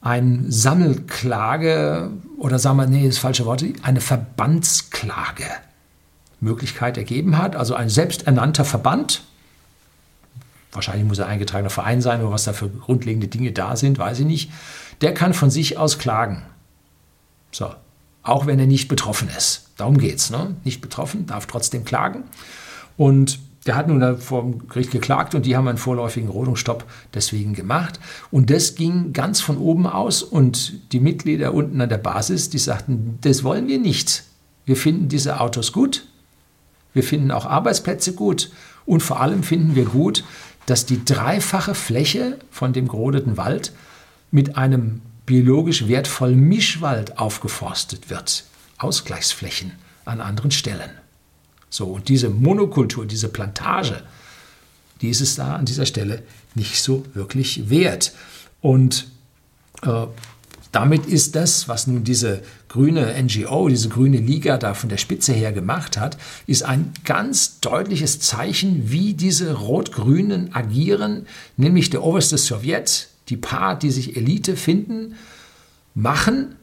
eine 0.00 0.50
Sammelklage 0.50 2.10
oder 2.38 2.58
sagen 2.58 2.78
wir, 2.78 2.86
nee, 2.86 3.06
das 3.06 3.18
falsche 3.18 3.44
Wort, 3.44 3.64
eine 3.82 4.00
Verbandsklage 4.00 5.44
Möglichkeit 6.40 6.96
ergeben 6.96 7.38
hat. 7.38 7.56
Also 7.56 7.74
ein 7.74 7.88
selbsternannter 7.88 8.64
Verband, 8.64 9.22
wahrscheinlich 10.72 11.06
muss 11.06 11.18
er 11.18 11.26
ein 11.26 11.32
eingetragener 11.32 11.70
Verein 11.70 12.00
sein 12.00 12.20
oder 12.20 12.32
was 12.32 12.44
da 12.44 12.52
für 12.52 12.68
grundlegende 12.68 13.28
Dinge 13.28 13.52
da 13.52 13.76
sind, 13.76 13.98
weiß 13.98 14.20
ich 14.20 14.26
nicht, 14.26 14.50
der 15.00 15.14
kann 15.14 15.34
von 15.34 15.50
sich 15.50 15.78
aus 15.78 15.98
klagen. 15.98 16.42
So, 17.52 17.74
auch 18.22 18.46
wenn 18.46 18.58
er 18.58 18.66
nicht 18.66 18.88
betroffen 18.88 19.28
ist. 19.36 19.70
Darum 19.76 19.98
geht 19.98 20.16
es. 20.16 20.30
Ne? 20.30 20.54
Nicht 20.64 20.80
betroffen, 20.80 21.26
darf 21.26 21.46
trotzdem 21.46 21.84
klagen. 21.84 22.24
Und 22.96 23.40
der 23.66 23.76
hat 23.76 23.88
nun 23.88 24.18
vor 24.18 24.42
dem 24.42 24.68
Gericht 24.68 24.90
geklagt 24.90 25.34
und 25.34 25.44
die 25.44 25.56
haben 25.56 25.68
einen 25.68 25.78
vorläufigen 25.78 26.30
Rodungsstopp 26.30 26.84
deswegen 27.12 27.54
gemacht. 27.54 28.00
Und 28.30 28.50
das 28.50 28.74
ging 28.74 29.12
ganz 29.12 29.40
von 29.40 29.58
oben 29.58 29.86
aus 29.86 30.22
und 30.22 30.92
die 30.92 31.00
Mitglieder 31.00 31.52
unten 31.52 31.80
an 31.80 31.88
der 31.88 31.98
Basis, 31.98 32.48
die 32.48 32.58
sagten, 32.58 33.18
das 33.20 33.44
wollen 33.44 33.68
wir 33.68 33.78
nicht. 33.78 34.24
Wir 34.64 34.76
finden 34.76 35.08
diese 35.08 35.40
Autos 35.40 35.72
gut, 35.72 36.06
wir 36.92 37.02
finden 37.02 37.30
auch 37.30 37.46
Arbeitsplätze 37.46 38.14
gut 38.14 38.50
und 38.86 39.02
vor 39.02 39.20
allem 39.20 39.42
finden 39.42 39.74
wir 39.74 39.84
gut, 39.84 40.24
dass 40.66 40.86
die 40.86 41.04
dreifache 41.04 41.74
Fläche 41.74 42.38
von 42.50 42.72
dem 42.72 42.88
gerodeten 42.88 43.36
Wald 43.36 43.72
mit 44.30 44.56
einem 44.56 45.02
biologisch 45.26 45.88
wertvollen 45.88 46.40
Mischwald 46.40 47.18
aufgeforstet 47.18 48.10
wird. 48.10 48.44
Ausgleichsflächen 48.78 49.72
an 50.04 50.20
anderen 50.20 50.50
Stellen. 50.50 50.90
So, 51.68 51.86
und 51.86 52.08
diese 52.08 52.30
Monokultur, 52.30 53.06
diese 53.06 53.28
Plantage, 53.28 54.02
die 55.00 55.08
ist 55.08 55.20
es 55.20 55.36
da 55.36 55.54
an 55.54 55.66
dieser 55.66 55.86
Stelle 55.86 56.22
nicht 56.54 56.82
so 56.82 57.04
wirklich 57.14 57.70
wert. 57.70 58.12
Und 58.60 59.08
äh, 59.82 60.06
damit 60.72 61.06
ist 61.06 61.36
das, 61.36 61.68
was 61.68 61.86
nun 61.86 62.04
diese 62.04 62.42
grüne 62.70 63.20
NGO, 63.20 63.68
diese 63.68 63.88
grüne 63.88 64.18
Liga 64.18 64.56
da 64.56 64.74
von 64.74 64.88
der 64.88 64.96
Spitze 64.96 65.32
her 65.32 65.52
gemacht 65.52 65.98
hat, 65.98 66.16
ist 66.46 66.62
ein 66.62 66.92
ganz 67.04 67.58
deutliches 67.58 68.20
Zeichen, 68.20 68.92
wie 68.92 69.14
diese 69.14 69.54
Rot-Grünen 69.54 70.54
agieren, 70.54 71.26
nämlich 71.56 71.90
der 71.90 72.04
oberste 72.04 72.38
Sowjet, 72.38 73.08
die 73.28 73.36
paar, 73.36 73.76
die 73.76 73.90
sich 73.90 74.16
Elite 74.16 74.54
finden, 74.56 75.16
machen 75.94 76.54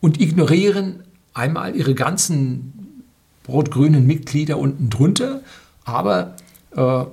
und 0.00 0.20
ignorieren 0.20 1.02
einmal 1.32 1.74
ihre 1.74 1.94
ganzen 1.94 3.02
rot-grünen 3.48 4.06
Mitglieder 4.06 4.58
unten 4.58 4.90
drunter, 4.90 5.40
aber 5.84 6.36
äh, 6.76 7.04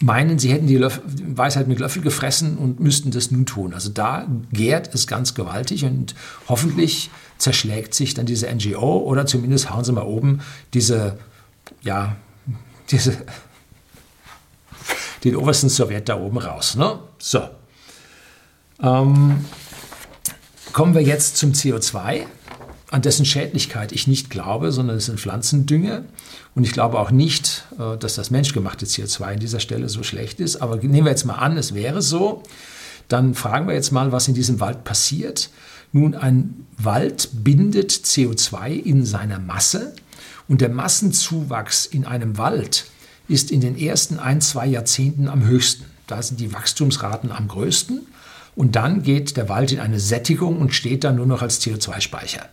meinen, 0.00 0.38
sie 0.38 0.52
hätten 0.52 0.66
die 0.66 0.76
Löffel, 0.76 1.02
Weisheit 1.36 1.68
mit 1.68 1.78
Löffel 1.78 2.02
gefressen 2.02 2.58
und 2.58 2.80
müssten 2.80 3.10
das 3.10 3.30
nun 3.30 3.46
tun. 3.46 3.74
Also 3.74 3.90
da 3.90 4.26
gärt 4.52 4.94
es 4.94 5.06
ganz 5.06 5.34
gewaltig 5.34 5.84
und 5.84 6.14
hoffentlich 6.48 7.10
zerschlägt 7.38 7.94
sich 7.94 8.14
dann 8.14 8.26
diese 8.26 8.52
NGO 8.52 8.98
oder 8.98 9.26
zumindest 9.26 9.70
hauen 9.70 9.84
sie 9.84 9.92
mal 9.92 10.02
oben 10.02 10.40
diese, 10.74 11.18
ja, 11.82 12.16
diese, 12.90 13.16
den 15.24 15.36
obersten 15.36 15.68
Sowjet 15.68 16.08
da 16.08 16.18
oben 16.18 16.38
raus. 16.38 16.76
Ne? 16.76 16.98
So. 17.18 17.48
Ähm, 18.82 19.44
kommen 20.72 20.94
wir 20.94 21.02
jetzt 21.02 21.36
zum 21.36 21.52
CO2 21.52 22.26
an 22.90 23.02
dessen 23.02 23.24
Schädlichkeit 23.24 23.92
ich 23.92 24.06
nicht 24.06 24.30
glaube, 24.30 24.72
sondern 24.72 24.96
es 24.96 25.06
sind 25.06 25.20
Pflanzendünger. 25.20 26.04
Und 26.54 26.64
ich 26.64 26.72
glaube 26.72 26.98
auch 26.98 27.10
nicht, 27.10 27.66
äh, 27.78 27.96
dass 27.98 28.14
das 28.14 28.30
menschgemachte 28.30 28.86
CO2 28.86 29.22
an 29.22 29.38
dieser 29.38 29.60
Stelle 29.60 29.88
so 29.88 30.02
schlecht 30.02 30.40
ist. 30.40 30.56
Aber 30.56 30.76
nehmen 30.76 31.04
wir 31.04 31.10
jetzt 31.10 31.24
mal 31.24 31.34
an, 31.34 31.56
es 31.56 31.74
wäre 31.74 32.02
so. 32.02 32.42
Dann 33.08 33.34
fragen 33.34 33.66
wir 33.66 33.74
jetzt 33.74 33.92
mal, 33.92 34.12
was 34.12 34.28
in 34.28 34.34
diesem 34.34 34.60
Wald 34.60 34.84
passiert. 34.84 35.50
Nun, 35.92 36.14
ein 36.14 36.66
Wald 36.76 37.30
bindet 37.32 37.92
CO2 37.92 38.70
in 38.70 39.04
seiner 39.06 39.38
Masse 39.38 39.94
und 40.46 40.60
der 40.60 40.68
Massenzuwachs 40.68 41.86
in 41.86 42.04
einem 42.04 42.36
Wald 42.36 42.86
ist 43.28 43.50
in 43.50 43.60
den 43.60 43.78
ersten 43.78 44.18
ein, 44.18 44.40
zwei 44.40 44.66
Jahrzehnten 44.66 45.28
am 45.28 45.44
höchsten. 45.44 45.84
Da 46.06 46.22
sind 46.22 46.40
die 46.40 46.52
Wachstumsraten 46.52 47.32
am 47.32 47.48
größten 47.48 48.06
und 48.54 48.76
dann 48.76 49.02
geht 49.02 49.36
der 49.36 49.48
Wald 49.48 49.72
in 49.72 49.80
eine 49.80 50.00
Sättigung 50.00 50.58
und 50.58 50.74
steht 50.74 51.04
dann 51.04 51.16
nur 51.16 51.26
noch 51.26 51.42
als 51.42 51.60
CO2-Speicher. 51.62 52.48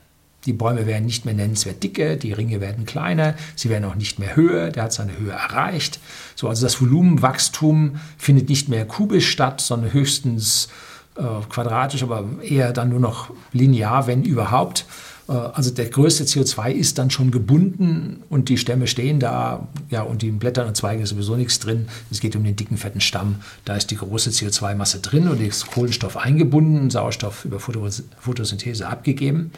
Die 0.46 0.54
Bäume 0.54 0.86
werden 0.86 1.06
nicht 1.06 1.26
mehr 1.26 1.34
nennenswert 1.34 1.84
dicker, 1.84 2.16
die 2.16 2.34
Ringe 2.34 2.62
werden 2.62 2.86
kleiner, 2.86 3.36
sie 3.56 3.70
werden 3.70 3.86
auch 3.86 3.96
nicht 3.96 4.20
mehr 4.20 4.36
höher, 4.36 4.70
der 4.70 4.84
hat 4.84 4.94
seine 4.94 5.18
Höhe 5.18 5.32
erreicht. 5.32 6.00
So, 6.36 6.48
also 6.48 6.66
das 6.66 6.80
Volumenwachstum 6.80 7.98
findet 8.18 8.50
nicht 8.50 8.70
mehr 8.70 8.86
kubisch 8.86 9.30
statt, 9.30 9.62
sondern 9.62 9.94
höchstens 9.94 10.70
äh, 11.16 11.22
quadratisch, 11.50 12.04
aber 12.04 12.26
eher 12.44 12.74
dann 12.74 12.90
nur 12.90 13.00
noch 13.00 13.32
linear, 13.54 14.08
wenn 14.08 14.24
überhaupt. 14.24 14.86
Äh, 15.28 15.32
also 15.32 15.72
der 15.72 15.86
größte 15.86 16.26
CO2 16.26 16.72
ist 16.72 16.98
dann 16.98 17.10
schon 17.10 17.32
gebunden 17.32 18.24
und 18.30 18.50
die 18.50 18.58
Stämme 18.58 18.88
stehen 18.88 19.20
da, 19.20 19.68
ja, 19.90 20.02
und 20.02 20.22
die 20.22 20.32
Blättern 20.32 20.68
und 20.68 20.76
Zweigen 20.76 21.02
ist 21.02 21.10
sowieso 21.10 21.36
nichts 21.36 21.60
drin. 21.60 21.88
Es 22.12 22.20
geht 22.20 22.36
um 22.36 22.44
den 22.44 22.56
dicken, 22.56 22.78
fetten 22.78 23.02
Stamm. 23.02 23.38
Da 23.64 23.76
ist 23.76 23.92
die 23.92 23.98
große 23.98 24.30
CO2-Masse 24.32 25.00
drin 25.00 25.28
und 25.28 25.42
ist 25.42 25.72
Kohlenstoff 25.72 26.18
eingebunden, 26.18 26.90
Sauerstoff 26.90 27.46
über 27.46 27.60
Photosynthese 27.60 28.88
abgegeben. 28.88 29.52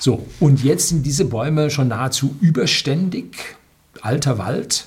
So, 0.00 0.26
und 0.40 0.64
jetzt 0.64 0.88
sind 0.88 1.04
diese 1.04 1.26
Bäume 1.26 1.70
schon 1.70 1.88
nahezu 1.88 2.34
überständig, 2.40 3.36
alter 4.00 4.38
Wald. 4.38 4.86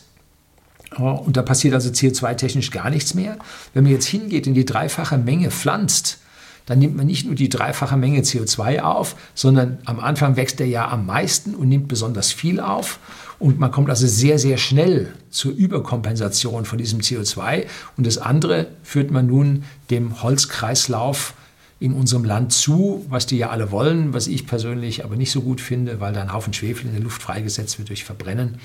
Und 0.98 1.38
da 1.38 1.44
passiert 1.44 1.76
also 1.76 1.92
CO2-technisch 1.92 2.72
gar 2.72 2.90
nichts 2.90 3.14
mehr. 3.14 3.38
Wenn 3.74 3.84
man 3.84 3.92
jetzt 3.92 4.08
hingeht 4.08 4.48
und 4.48 4.56
die 4.56 4.66
dreifache 4.66 5.20
Menge 5.20 5.52
pflanzt, 5.52 6.18
dann 6.66 6.80
nimmt 6.80 6.96
man 6.96 7.06
nicht 7.06 7.28
nur 7.28 7.36
die 7.36 7.50
dreifache 7.50 7.96
Menge 7.96 8.22
CO2 8.22 8.82
auf, 8.82 9.16
sondern 9.36 9.78
am 9.86 10.00
Anfang 10.00 10.36
wächst 10.36 10.60
er 10.60 10.68
ja 10.68 10.90
am 10.90 11.06
meisten 11.06 11.54
und 11.54 11.70
nimmt 11.70 11.90
besonders 11.90 12.32
viel 12.32 12.60
auf. 12.60 13.00
Und 13.38 13.60
man 13.60 13.72
kommt 13.72 13.90
also 13.90 14.08
sehr, 14.08 14.40
sehr 14.40 14.58
schnell 14.58 15.14
zur 15.30 15.52
Überkompensation 15.52 16.66
von 16.66 16.80
diesem 16.80 17.02
CO2. 17.02 17.66
Und 17.98 18.08
das 18.08 18.18
andere 18.18 18.68
führt 18.82 19.12
man 19.12 19.28
nun 19.28 19.64
dem 19.92 20.24
Holzkreislauf 20.24 21.36
in 21.84 21.92
unserem 21.92 22.24
Land 22.24 22.54
zu, 22.54 23.06
was 23.10 23.26
die 23.26 23.38
ja 23.38 23.50
alle 23.50 23.70
wollen, 23.70 24.14
was 24.14 24.28
ich 24.28 24.48
persönlich 24.48 25.04
aber 25.04 25.18
nicht 25.18 25.32
so 25.32 25.42
gut 25.42 25.60
finde, 25.60 26.00
weil 26.00 26.14
da 26.14 26.22
ein 26.22 26.32
Haufen 26.32 26.54
Schwefel 26.54 26.86
in 26.86 26.94
der 26.94 27.04
Luft 27.04 27.22
freigesetzt 27.22 27.78
wird 27.78 27.90
durch 27.90 28.06
Verbrennen. 28.06 28.58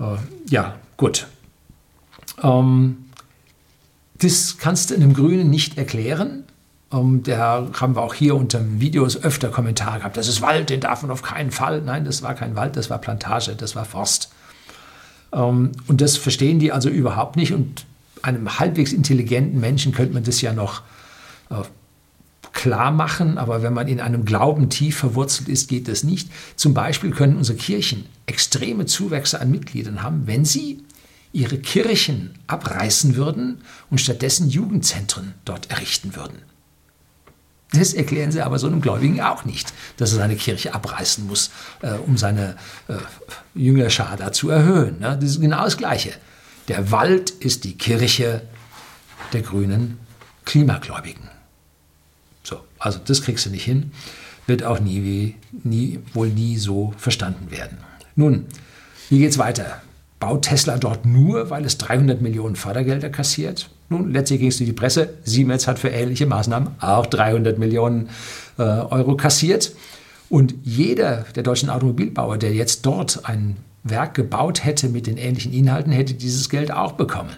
Äh, 0.00 0.16
ja, 0.50 0.74
gut. 0.96 1.28
Ähm, 2.42 2.96
das 4.18 4.58
kannst 4.58 4.90
du 4.90 4.96
einem 4.96 5.14
Grünen 5.14 5.50
nicht 5.50 5.78
erklären. 5.78 6.42
Ähm, 6.92 7.22
da 7.22 7.68
haben 7.80 7.94
wir 7.94 8.02
auch 8.02 8.14
hier 8.14 8.34
unter 8.34 8.58
dem 8.58 8.80
Videos 8.80 9.22
öfter 9.22 9.50
Kommentare 9.50 9.98
gehabt, 9.98 10.16
das 10.16 10.26
ist 10.26 10.42
Wald, 10.42 10.68
den 10.68 10.80
darf 10.80 11.02
man 11.02 11.12
auf 11.12 11.22
keinen 11.22 11.52
Fall. 11.52 11.80
Nein, 11.80 12.04
das 12.04 12.24
war 12.24 12.34
kein 12.34 12.56
Wald, 12.56 12.74
das 12.74 12.90
war 12.90 12.98
Plantage, 12.98 13.54
das 13.54 13.76
war 13.76 13.84
Forst. 13.84 14.32
Ähm, 15.32 15.70
und 15.86 16.00
das 16.00 16.16
verstehen 16.16 16.58
die 16.58 16.72
also 16.72 16.88
überhaupt 16.88 17.36
nicht. 17.36 17.52
Und 17.52 17.86
einem 18.22 18.58
halbwegs 18.58 18.92
intelligenten 18.92 19.60
Menschen 19.60 19.92
könnte 19.92 20.14
man 20.14 20.24
das 20.24 20.40
ja 20.40 20.52
noch 20.52 20.82
äh, 21.50 21.62
klar 22.56 22.90
machen, 22.90 23.38
aber 23.38 23.62
wenn 23.62 23.74
man 23.74 23.86
in 23.86 24.00
einem 24.00 24.24
Glauben 24.24 24.68
tief 24.70 24.96
verwurzelt 24.96 25.48
ist, 25.48 25.68
geht 25.68 25.86
das 25.86 26.02
nicht. 26.02 26.30
Zum 26.56 26.74
Beispiel 26.74 27.10
können 27.10 27.36
unsere 27.36 27.56
Kirchen 27.56 28.06
extreme 28.24 28.86
Zuwächse 28.86 29.40
an 29.40 29.50
Mitgliedern 29.50 30.02
haben, 30.02 30.26
wenn 30.26 30.44
sie 30.44 30.82
ihre 31.32 31.58
Kirchen 31.58 32.34
abreißen 32.46 33.14
würden 33.14 33.60
und 33.90 34.00
stattdessen 34.00 34.48
Jugendzentren 34.48 35.34
dort 35.44 35.70
errichten 35.70 36.16
würden. 36.16 36.38
Das 37.72 37.92
erklären 37.92 38.32
sie 38.32 38.40
aber 38.40 38.58
so 38.58 38.68
einem 38.68 38.80
Gläubigen 38.80 39.20
auch 39.20 39.44
nicht, 39.44 39.72
dass 39.98 40.12
er 40.12 40.18
seine 40.18 40.36
Kirche 40.36 40.72
abreißen 40.74 41.26
muss, 41.26 41.50
äh, 41.82 41.92
um 41.92 42.16
seine 42.16 42.56
äh, 42.88 42.94
Jüngerschar 43.54 44.16
da 44.16 44.32
zu 44.32 44.48
erhöhen. 44.48 45.00
Ne? 45.00 45.18
Das 45.20 45.30
ist 45.30 45.40
genau 45.40 45.64
das 45.64 45.76
Gleiche. 45.76 46.12
Der 46.68 46.90
Wald 46.90 47.30
ist 47.30 47.64
die 47.64 47.76
Kirche 47.76 48.42
der 49.34 49.42
grünen 49.42 49.98
Klimagläubigen. 50.46 51.35
So, 52.46 52.60
also 52.78 53.00
das 53.04 53.22
kriegst 53.22 53.44
du 53.44 53.50
nicht 53.50 53.64
hin, 53.64 53.90
wird 54.46 54.62
auch 54.62 54.78
nie, 54.78 55.34
nie, 55.64 55.98
wohl 56.14 56.28
nie 56.28 56.58
so 56.58 56.94
verstanden 56.96 57.50
werden. 57.50 57.78
Nun, 58.14 58.46
wie 59.08 59.18
geht's 59.18 59.36
weiter? 59.36 59.82
Baut 60.20 60.42
Tesla 60.42 60.78
dort 60.78 61.04
nur, 61.04 61.50
weil 61.50 61.64
es 61.64 61.76
300 61.78 62.22
Millionen 62.22 62.54
Fördergelder 62.54 63.10
kassiert? 63.10 63.68
Nun, 63.88 64.12
letztlich 64.12 64.38
ging 64.38 64.48
es 64.50 64.58
durch 64.58 64.68
die 64.68 64.74
Presse. 64.74 65.14
Siemens 65.24 65.66
hat 65.66 65.80
für 65.80 65.88
ähnliche 65.88 66.26
Maßnahmen 66.26 66.80
auch 66.80 67.06
300 67.06 67.58
Millionen 67.58 68.10
äh, 68.58 68.62
Euro 68.62 69.16
kassiert. 69.16 69.72
Und 70.28 70.54
jeder 70.62 71.24
der 71.34 71.42
deutschen 71.42 71.68
Automobilbauer, 71.68 72.38
der 72.38 72.54
jetzt 72.54 72.86
dort 72.86 73.28
ein 73.28 73.56
Werk 73.82 74.14
gebaut 74.14 74.64
hätte 74.64 74.88
mit 74.88 75.08
den 75.08 75.16
ähnlichen 75.16 75.52
Inhalten, 75.52 75.90
hätte 75.90 76.14
dieses 76.14 76.48
Geld 76.48 76.70
auch 76.70 76.92
bekommen. 76.92 77.30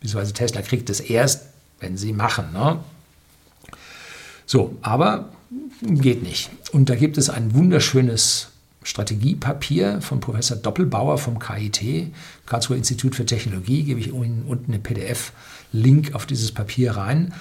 Beziehungsweise 0.00 0.32
Tesla 0.32 0.62
kriegt 0.62 0.90
es 0.90 1.00
erst, 1.00 1.46
wenn 1.80 1.96
sie 1.96 2.12
machen. 2.12 2.52
Ne? 2.52 2.78
So, 4.46 4.76
aber 4.82 5.30
geht 5.82 6.22
nicht. 6.22 6.50
Und 6.72 6.88
da 6.88 6.94
gibt 6.94 7.18
es 7.18 7.30
ein 7.30 7.54
wunderschönes 7.54 8.48
Strategiepapier 8.82 10.00
von 10.02 10.20
Professor 10.20 10.56
Doppelbauer 10.56 11.18
vom 11.18 11.38
KIT, 11.38 12.12
Karlsruher 12.46 12.76
Institut 12.76 13.14
für 13.14 13.24
Technologie, 13.24 13.82
gebe 13.82 14.00
ich 14.00 14.08
Ihnen 14.08 14.44
unten 14.46 14.72
eine 14.72 14.78
PDF-Link 14.78 16.14
auf 16.14 16.26
dieses 16.26 16.52
Papier 16.52 16.96
rein. 16.96 17.32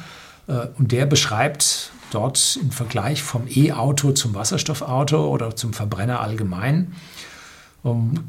Äh, 0.47 0.67
und 0.77 0.91
der 0.91 1.05
beschreibt 1.05 1.91
dort 2.11 2.57
im 2.61 2.71
Vergleich 2.71 3.23
vom 3.23 3.47
E-Auto 3.53 4.11
zum 4.11 4.33
Wasserstoffauto 4.35 5.27
oder 5.27 5.55
zum 5.55 5.73
Verbrenner 5.73 6.21
allgemein, 6.21 6.93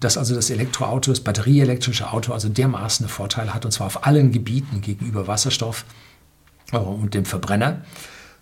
dass 0.01 0.19
also 0.19 0.35
das 0.35 0.51
Elektroauto, 0.51 1.13
das 1.13 1.21
batterieelektrische 1.21 2.11
Auto 2.13 2.33
also 2.33 2.49
dermaßen 2.49 3.05
einen 3.05 3.11
Vorteil 3.11 3.55
hat, 3.55 3.65
und 3.65 3.71
zwar 3.71 3.87
auf 3.87 4.05
allen 4.05 4.33
Gebieten 4.33 4.81
gegenüber 4.81 5.29
Wasserstoff 5.29 5.85
äh, 6.73 6.79
und 6.79 7.15
dem 7.15 7.25
Verbrenner. 7.25 7.83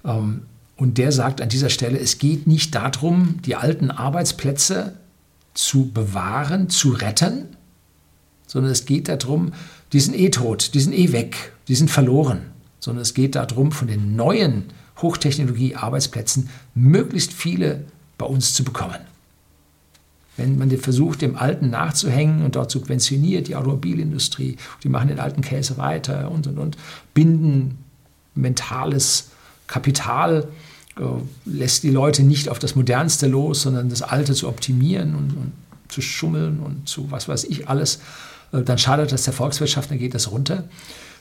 Ähm, 0.04 0.42
und 0.76 0.98
der 0.98 1.12
sagt 1.12 1.40
an 1.40 1.48
dieser 1.48 1.70
Stelle, 1.70 1.98
es 1.98 2.18
geht 2.18 2.46
nicht 2.46 2.74
darum, 2.74 3.40
die 3.44 3.56
alten 3.56 3.90
Arbeitsplätze 3.90 4.96
zu 5.54 5.90
bewahren, 5.92 6.70
zu 6.70 6.90
retten, 6.90 7.46
sondern 8.46 8.72
es 8.72 8.84
geht 8.84 9.08
darum, 9.08 9.52
die 9.92 10.00
sind 10.00 10.18
eh 10.18 10.30
tot, 10.30 10.74
die 10.74 10.80
sind 10.80 10.92
eh 10.92 11.12
weg, 11.12 11.52
die 11.68 11.74
sind 11.74 11.90
verloren, 11.90 12.42
sondern 12.80 13.02
es 13.02 13.14
geht 13.14 13.34
darum, 13.34 13.70
von 13.72 13.88
den 13.88 14.16
neuen 14.16 14.64
Hochtechnologie-Arbeitsplätzen 15.00 16.48
möglichst 16.74 17.32
viele 17.32 17.84
bei 18.18 18.26
uns 18.26 18.54
zu 18.54 18.64
bekommen. 18.64 18.98
Wenn 20.36 20.56
man 20.56 20.70
versucht, 20.78 21.20
dem 21.20 21.36
Alten 21.36 21.70
nachzuhängen 21.70 22.44
und 22.44 22.56
dort 22.56 22.70
subventioniert 22.70 23.48
die 23.48 23.56
Automobilindustrie, 23.56 24.56
die 24.82 24.88
machen 24.88 25.08
den 25.08 25.20
alten 25.20 25.42
Käse 25.42 25.76
weiter 25.76 26.30
und 26.30 26.46
und 26.46 26.58
und, 26.58 26.76
binden 27.12 27.78
mentales 28.34 29.28
Kapital 29.72 30.48
äh, 30.98 31.02
lässt 31.46 31.82
die 31.82 31.90
Leute 31.90 32.22
nicht 32.22 32.50
auf 32.50 32.58
das 32.58 32.74
Modernste 32.74 33.26
los, 33.26 33.62
sondern 33.62 33.88
das 33.88 34.02
Alte 34.02 34.34
zu 34.34 34.48
optimieren 34.48 35.14
und, 35.14 35.30
und 35.30 35.52
zu 35.88 36.02
schummeln 36.02 36.60
und 36.60 36.86
zu 36.86 37.10
was 37.10 37.26
weiß 37.26 37.44
ich 37.44 37.68
alles, 37.68 38.00
äh, 38.52 38.60
dann 38.62 38.76
schadet 38.76 39.12
das 39.12 39.24
der 39.24 39.32
Volkswirtschaft, 39.32 39.90
dann 39.90 39.98
geht 39.98 40.14
das 40.14 40.30
runter. 40.30 40.64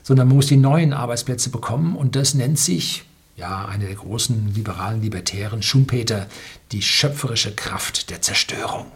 Sondern 0.02 0.28
man 0.28 0.36
muss 0.36 0.48
die 0.48 0.56
neuen 0.58 0.92
Arbeitsplätze 0.92 1.48
bekommen 1.48 1.96
und 1.96 2.14
das 2.14 2.34
nennt 2.34 2.58
sich, 2.58 3.04
ja, 3.36 3.66
eine 3.66 3.86
der 3.86 3.94
großen 3.94 4.52
liberalen 4.52 5.00
Libertären, 5.00 5.62
Schumpeter, 5.62 6.26
die 6.72 6.82
schöpferische 6.82 7.54
Kraft 7.54 8.10
der 8.10 8.20
Zerstörung. 8.20 8.86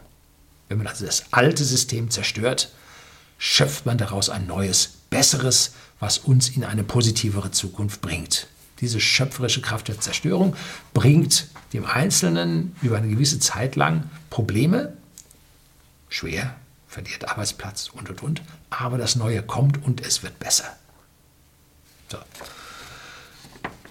Wenn 0.69 0.79
man 0.79 0.89
also 0.89 1.07
das 1.07 1.25
alte 1.31 1.65
System 1.65 2.11
zerstört, 2.11 2.71
schöpft 3.39 3.87
man 3.87 3.97
daraus 3.97 4.29
ein 4.29 4.47
neues, 4.47 4.91
besseres, 5.09 5.73
was 6.01 6.19
uns 6.19 6.49
in 6.51 6.65
eine 6.65 6.83
positivere 6.83 7.53
Zukunft 7.53 8.03
bringt. 8.03 8.49
Diese 8.81 9.01
schöpferische 9.01 9.63
Kraft 9.63 9.89
der 9.89 10.01
Zerstörung 10.01 10.55
bringt 10.93 11.49
dem 11.73 11.87
Einzelnen 11.87 12.77
über 12.83 12.99
eine 12.99 13.09
gewisse 13.09 13.39
Zeit 13.39 13.77
lang 13.77 14.05
Probleme, 14.31 14.93
schwer 16.09 16.55
verliert 16.87 17.29
Arbeitsplatz 17.29 17.91
und 17.93 18.09
und 18.09 18.23
und. 18.23 18.43
Aber 18.71 18.99
das 18.99 19.17
Neue 19.17 19.43
kommt 19.43 19.85
und 19.85 20.01
es 20.01 20.23
wird 20.23 20.39
besser. 20.39 20.65
So. 22.09 22.19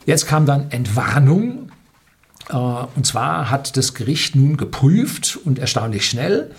Jetzt 0.06 0.28
kam 0.28 0.46
dann 0.46 0.72
Entwarnung. 0.72 1.72
Äh, 2.50 2.56
und 2.56 3.06
zwar 3.06 3.50
hat 3.50 3.78
das 3.78 3.94
Gericht 3.94 4.36
nun 4.36 4.58
geprüft 4.58 5.38
und 5.44 5.60
erstaunlich 5.60 6.10
schnell. 6.10 6.52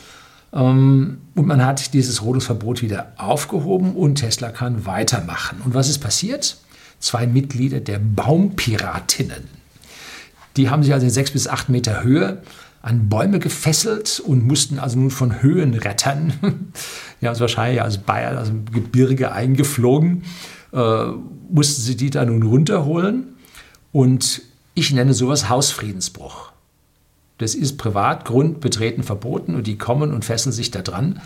Ähm, 0.53 1.21
und 1.35 1.47
man 1.47 1.65
hat 1.65 1.95
dieses 1.95 2.23
Rodungsverbot 2.23 2.83
wieder 2.83 3.12
aufgehoben 3.17 3.95
und 3.95 4.17
Tesla 4.17 4.51
kann 4.51 4.87
weitermachen. 4.87 5.61
Und 5.65 5.75
was 5.75 5.89
ist 5.89 5.99
passiert? 5.99 6.59
Zwei 7.01 7.27
Mitglieder 7.27 7.81
der 7.81 7.99
Baumpiratinnen. 7.99 9.45
Die 10.57 10.71
haben 10.71 10.83
sich 10.83 10.93
also 10.93 11.07
in 11.07 11.13
sechs 11.13 11.31
bis 11.31 11.49
acht 11.49 11.69
Meter 11.69 12.03
Höhe 12.03 12.43
an 12.83 13.09
Bäume 13.09 13.41
gefesselt 13.41 14.21
und 14.21 14.47
mussten 14.47 14.79
also 14.79 14.99
nun 14.99 15.11
von 15.11 15.43
Höhenrettern, 15.43 16.33
die 17.21 17.27
haben 17.27 17.35
es 17.35 17.41
wahrscheinlich 17.41 17.83
aus 17.83 17.99
Bayern, 17.99 18.39
aus 18.39 18.47
dem 18.47 18.65
Gebirge 18.67 19.33
eingeflogen, 19.33 20.23
äh, 20.73 21.07
mussten 21.51 21.83
sie 21.83 21.97
die 21.97 22.11
da 22.11 22.25
nun 22.25 22.43
runterholen. 22.45 23.35
Und 23.91 24.43
ich 24.75 24.93
nenne 24.93 25.15
sowas 25.15 25.49
Hausfriedensbruch. 25.49 26.53
Das 27.39 27.55
ist 27.55 27.77
Privatgrund 27.77 28.61
betreten 28.61 29.03
verboten 29.03 29.55
und 29.55 29.67
die 29.67 29.79
kommen 29.79 30.13
und 30.13 30.25
fesseln 30.25 30.53
sich 30.53 30.71
da 30.71 30.83
dran. 30.83 31.21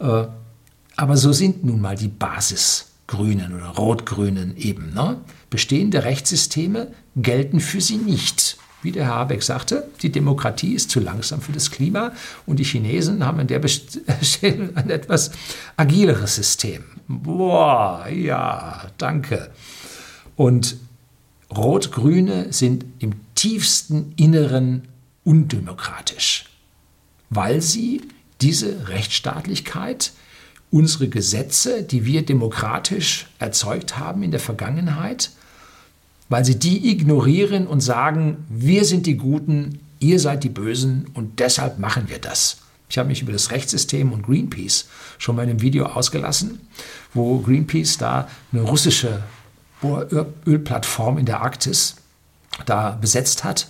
Äh, 0.00 0.24
aber 0.96 1.16
so 1.16 1.32
sind 1.32 1.64
nun 1.64 1.80
mal 1.80 1.96
die 1.96 2.08
Basisgrünen 3.08 3.54
oder 3.54 3.68
Rot-Grünen 3.68 4.56
eben. 4.56 4.92
Ne? 4.94 5.18
Bestehende 5.50 6.04
Rechtssysteme 6.04 6.92
gelten 7.16 7.60
für 7.60 7.80
sie 7.80 7.96
nicht. 7.96 8.58
Wie 8.80 8.92
der 8.92 9.06
Herr 9.06 9.14
Habeck 9.16 9.42
sagte, 9.42 9.88
die 10.02 10.12
Demokratie 10.12 10.74
ist 10.74 10.90
zu 10.90 11.00
langsam 11.00 11.40
für 11.40 11.50
das 11.50 11.72
Klima 11.72 12.12
und 12.46 12.60
die 12.60 12.64
Chinesen 12.64 13.26
haben 13.26 13.40
an 13.40 13.48
der 13.48 13.66
Stelle 13.66 14.70
ein 14.76 14.90
etwas 14.90 15.32
agileres 15.76 16.36
System. 16.36 16.84
Boah, 17.08 18.06
ja, 18.08 18.86
danke. 18.96 19.50
Und 20.36 20.76
Rot-Grüne 21.50 22.52
sind 22.52 22.84
im 23.00 23.14
tiefsten 23.34 24.12
Inneren 24.16 24.86
undemokratisch, 25.24 26.44
weil 27.30 27.60
sie 27.62 28.02
diese 28.40 28.88
Rechtsstaatlichkeit, 28.88 30.12
unsere 30.70 31.08
Gesetze, 31.08 31.82
die 31.82 32.04
wir 32.04 32.24
demokratisch 32.24 33.26
erzeugt 33.38 33.98
haben 33.98 34.22
in 34.22 34.30
der 34.30 34.40
Vergangenheit, 34.40 35.30
weil 36.28 36.44
sie 36.44 36.58
die 36.58 36.90
ignorieren 36.90 37.66
und 37.66 37.80
sagen, 37.80 38.44
wir 38.48 38.84
sind 38.84 39.06
die 39.06 39.16
Guten, 39.16 39.80
ihr 39.98 40.20
seid 40.20 40.44
die 40.44 40.50
Bösen 40.50 41.06
und 41.14 41.40
deshalb 41.40 41.78
machen 41.78 42.08
wir 42.08 42.18
das. 42.18 42.58
Ich 42.90 42.98
habe 42.98 43.08
mich 43.08 43.22
über 43.22 43.32
das 43.32 43.50
Rechtssystem 43.50 44.12
und 44.12 44.22
Greenpeace 44.22 44.88
schon 45.18 45.36
mal 45.36 45.42
in 45.42 45.50
einem 45.50 45.62
Video 45.62 45.86
ausgelassen, 45.86 46.60
wo 47.14 47.38
Greenpeace 47.38 47.98
da 47.98 48.28
eine 48.52 48.62
russische 48.62 49.22
Ölplattform 50.46 51.18
in 51.18 51.26
der 51.26 51.40
Arktis 51.40 51.96
da 52.66 52.98
besetzt 53.00 53.44
hat 53.44 53.68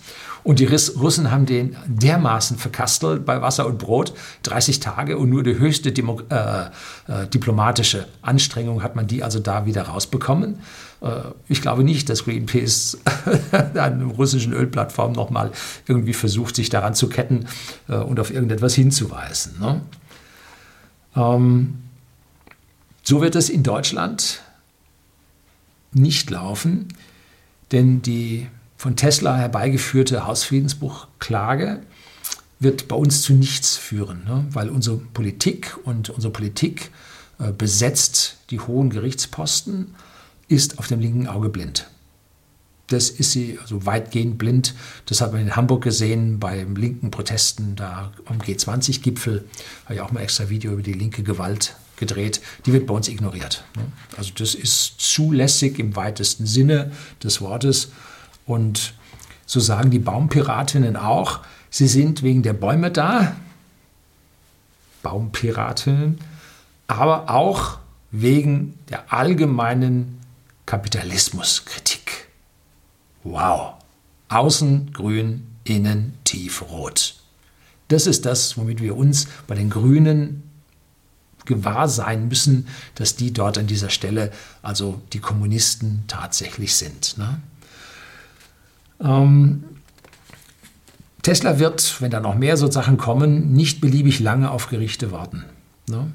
und 0.48 0.60
die 0.60 0.64
Russen 0.64 1.30
haben 1.30 1.44
den 1.44 1.76
dermaßen 1.86 2.56
verkastelt 2.56 3.26
bei 3.26 3.42
Wasser 3.42 3.66
und 3.66 3.76
Brot, 3.76 4.14
30 4.44 4.80
Tage 4.80 5.18
und 5.18 5.28
nur 5.28 5.42
die 5.42 5.58
höchste 5.58 5.92
Demo 5.92 6.22
äh, 6.30 6.62
äh, 7.06 7.26
diplomatische 7.26 8.08
Anstrengung 8.22 8.82
hat 8.82 8.96
man 8.96 9.06
die 9.06 9.22
also 9.22 9.40
da 9.40 9.66
wieder 9.66 9.82
rausbekommen. 9.82 10.60
Äh, 11.02 11.20
ich 11.48 11.60
glaube 11.60 11.84
nicht, 11.84 12.08
dass 12.08 12.24
Greenpeace 12.24 12.96
an 13.74 14.00
russischen 14.12 14.54
Ölplattform 14.54 15.12
nochmal 15.12 15.52
irgendwie 15.86 16.14
versucht, 16.14 16.56
sich 16.56 16.70
daran 16.70 16.94
zu 16.94 17.10
ketten 17.10 17.44
äh, 17.90 17.96
und 17.96 18.18
auf 18.18 18.30
irgendetwas 18.30 18.74
hinzuweisen. 18.74 19.60
Ne? 19.60 19.82
Ähm, 21.14 21.74
so 23.02 23.20
wird 23.20 23.36
es 23.36 23.50
in 23.50 23.64
Deutschland 23.64 24.40
nicht 25.92 26.30
laufen, 26.30 26.88
denn 27.70 28.00
die 28.00 28.46
von 28.78 28.94
Tesla 28.96 29.36
herbeigeführte 29.36 30.26
Hausfriedensbruchklage 30.26 31.82
wird 32.60 32.88
bei 32.88 32.96
uns 32.96 33.22
zu 33.22 33.34
nichts 33.34 33.76
führen, 33.76 34.24
ne? 34.24 34.46
weil 34.50 34.70
unsere 34.70 34.96
Politik 34.96 35.76
und 35.84 36.10
unsere 36.10 36.32
Politik 36.32 36.90
äh, 37.38 37.52
besetzt 37.52 38.36
die 38.50 38.60
hohen 38.60 38.90
Gerichtsposten, 38.90 39.94
ist 40.46 40.78
auf 40.78 40.86
dem 40.86 41.00
linken 41.00 41.26
Auge 41.26 41.48
blind. 41.50 41.88
Das 42.86 43.10
ist 43.10 43.32
sie 43.32 43.58
also 43.60 43.84
weitgehend 43.84 44.38
blind. 44.38 44.74
Das 45.06 45.20
hat 45.20 45.32
man 45.32 45.42
in 45.42 45.56
Hamburg 45.56 45.84
gesehen 45.84 46.38
beim 46.38 46.74
linken 46.74 47.10
Protesten 47.10 47.76
da 47.76 48.12
am 48.24 48.38
G20-Gipfel. 48.38 49.44
Habe 49.84 49.94
ich 49.94 50.00
auch 50.00 50.10
mal 50.10 50.20
extra 50.20 50.48
Video 50.48 50.72
über 50.72 50.82
die 50.82 50.94
linke 50.94 51.22
Gewalt 51.22 51.76
gedreht. 51.96 52.40
Die 52.64 52.72
wird 52.72 52.86
bei 52.86 52.94
uns 52.94 53.08
ignoriert. 53.08 53.64
Ne? 53.76 53.82
Also 54.16 54.30
das 54.38 54.54
ist 54.54 54.94
zulässig 54.98 55.78
im 55.78 55.96
weitesten 55.96 56.46
Sinne 56.46 56.92
des 57.22 57.42
Wortes. 57.42 57.90
Und 58.48 58.94
so 59.46 59.60
sagen 59.60 59.90
die 59.90 59.98
Baumpiratinnen 59.98 60.96
auch, 60.96 61.40
sie 61.70 61.86
sind 61.86 62.22
wegen 62.22 62.42
der 62.42 62.54
Bäume 62.54 62.90
da, 62.90 63.36
Baumpiratinnen, 65.02 66.18
aber 66.86 67.30
auch 67.30 67.78
wegen 68.10 68.78
der 68.88 69.12
allgemeinen 69.12 70.18
Kapitalismuskritik. 70.64 72.28
Wow. 73.22 73.74
Außen 74.28 74.92
grün, 74.92 75.46
innen 75.64 76.14
tiefrot. 76.24 77.16
Das 77.88 78.06
ist 78.06 78.24
das, 78.26 78.56
womit 78.56 78.82
wir 78.82 78.96
uns 78.96 79.28
bei 79.46 79.54
den 79.54 79.70
Grünen 79.70 80.42
gewahr 81.44 81.88
sein 81.88 82.28
müssen, 82.28 82.66
dass 82.94 83.16
die 83.16 83.32
dort 83.32 83.58
an 83.58 83.66
dieser 83.66 83.90
Stelle, 83.90 84.32
also 84.62 85.00
die 85.12 85.20
Kommunisten, 85.20 86.04
tatsächlich 86.06 86.76
sind. 86.76 87.16
Ne? 87.18 87.40
Ähm, 89.00 89.64
Tesla 91.22 91.58
wird, 91.58 92.00
wenn 92.00 92.10
da 92.10 92.20
noch 92.20 92.36
mehr 92.36 92.56
so 92.56 92.70
Sachen 92.70 92.96
kommen, 92.96 93.52
nicht 93.52 93.80
beliebig 93.80 94.20
lange 94.20 94.50
auf 94.50 94.68
Gerichte 94.68 95.12
warten. 95.12 95.44
Ne? 95.88 96.10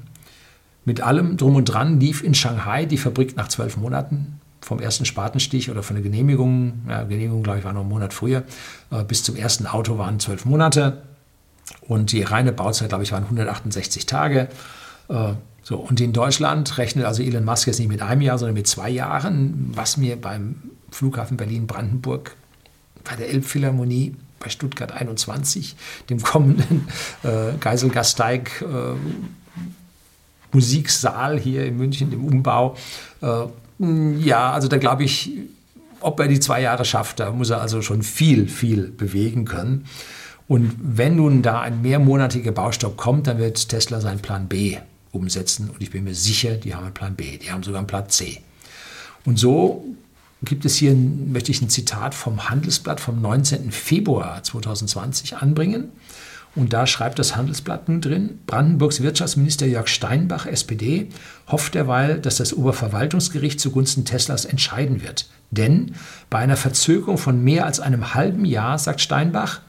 Mit 0.84 1.00
allem 1.00 1.36
drum 1.36 1.56
und 1.56 1.66
dran 1.66 2.00
lief 2.00 2.22
in 2.22 2.34
Shanghai 2.34 2.84
die 2.84 2.98
Fabrik 2.98 3.36
nach 3.36 3.48
zwölf 3.48 3.76
Monaten 3.76 4.40
vom 4.60 4.80
ersten 4.80 5.04
Spatenstich 5.04 5.70
oder 5.70 5.82
von 5.82 5.96
der 5.96 6.02
Genehmigung, 6.02 6.82
ja, 6.88 7.02
Genehmigung 7.04 7.42
glaube 7.42 7.58
ich 7.58 7.64
war 7.64 7.72
noch 7.72 7.82
einen 7.82 7.90
Monat 7.90 8.14
früher, 8.14 8.44
äh, 8.90 9.04
bis 9.04 9.22
zum 9.22 9.36
ersten 9.36 9.66
Auto 9.66 9.98
waren 9.98 10.20
zwölf 10.20 10.46
Monate 10.46 11.02
und 11.82 12.12
die 12.12 12.22
reine 12.22 12.52
Bauzeit, 12.52 12.88
glaube 12.88 13.04
ich, 13.04 13.12
waren 13.12 13.24
168 13.24 14.06
Tage. 14.06 14.48
Äh, 15.08 15.32
so, 15.62 15.76
und 15.76 16.00
in 16.00 16.12
Deutschland 16.12 16.76
rechnet 16.76 17.04
also 17.04 17.22
Elon 17.22 17.44
Musk 17.44 17.66
jetzt 17.66 17.78
nicht 17.78 17.88
mit 17.88 18.02
einem 18.02 18.20
Jahr, 18.20 18.38
sondern 18.38 18.54
mit 18.54 18.66
zwei 18.66 18.90
Jahren, 18.90 19.70
was 19.74 19.96
mir 19.96 20.20
beim 20.20 20.56
Flughafen 20.90 21.36
Berlin-Brandenburg 21.36 22.36
bei 23.04 23.16
der 23.16 23.28
Elbphilharmonie 23.28 24.14
bei 24.40 24.50
Stuttgart 24.50 24.92
21, 24.92 25.76
dem 26.10 26.22
kommenden 26.22 26.88
äh, 27.22 27.56
Geiselgasteig 27.58 28.62
äh, 28.62 28.94
Musiksaal 30.52 31.38
hier 31.38 31.66
in 31.66 31.76
München 31.76 32.12
im 32.12 32.24
Umbau. 32.24 32.76
Äh, 33.22 33.44
ja, 34.20 34.52
also 34.52 34.68
da 34.68 34.76
glaube 34.76 35.04
ich, 35.04 35.32
ob 36.00 36.20
er 36.20 36.28
die 36.28 36.40
zwei 36.40 36.60
Jahre 36.60 36.84
schafft, 36.84 37.20
da 37.20 37.32
muss 37.32 37.50
er 37.50 37.60
also 37.60 37.82
schon 37.82 38.02
viel, 38.02 38.48
viel 38.48 38.88
bewegen 38.88 39.44
können. 39.46 39.86
Und 40.46 40.74
wenn 40.78 41.16
nun 41.16 41.42
da 41.42 41.62
ein 41.62 41.80
mehrmonatiger 41.80 42.52
Baustopp 42.52 42.96
kommt, 42.96 43.26
dann 43.26 43.38
wird 43.38 43.68
Tesla 43.68 44.00
seinen 44.00 44.20
Plan 44.20 44.46
B 44.46 44.76
umsetzen. 45.10 45.70
Und 45.70 45.80
ich 45.82 45.90
bin 45.90 46.04
mir 46.04 46.14
sicher, 46.14 46.54
die 46.56 46.74
haben 46.74 46.84
einen 46.84 46.94
Plan 46.94 47.14
B, 47.14 47.38
die 47.38 47.50
haben 47.50 47.62
sogar 47.62 47.78
einen 47.78 47.86
Plan 47.86 48.08
C. 48.10 48.42
Und 49.24 49.38
so 49.38 49.84
gibt 50.44 50.64
es 50.64 50.76
hier, 50.76 50.94
möchte 50.94 51.50
ich 51.50 51.62
ein 51.62 51.68
Zitat 51.68 52.14
vom 52.14 52.48
Handelsblatt 52.48 53.00
vom 53.00 53.20
19. 53.20 53.70
Februar 53.70 54.42
2020 54.42 55.36
anbringen. 55.36 55.92
Und 56.56 56.72
da 56.72 56.86
schreibt 56.86 57.18
das 57.18 57.34
Handelsblatt 57.34 57.88
nun 57.88 58.00
drin, 58.00 58.38
Brandenburgs 58.46 59.02
Wirtschaftsminister 59.02 59.66
Jörg 59.66 59.88
Steinbach, 59.88 60.46
SPD, 60.46 61.08
hofft 61.48 61.74
derweil, 61.74 62.20
dass 62.20 62.36
das 62.36 62.54
Oberverwaltungsgericht 62.54 63.58
zugunsten 63.58 64.04
Teslas 64.04 64.44
entscheiden 64.44 65.02
wird. 65.02 65.28
Denn 65.50 65.96
bei 66.30 66.38
einer 66.38 66.56
Verzögerung 66.56 67.18
von 67.18 67.42
mehr 67.42 67.66
als 67.66 67.80
einem 67.80 68.14
halben 68.14 68.44
Jahr, 68.44 68.78
sagt 68.78 69.00
Steinbach, 69.00 69.62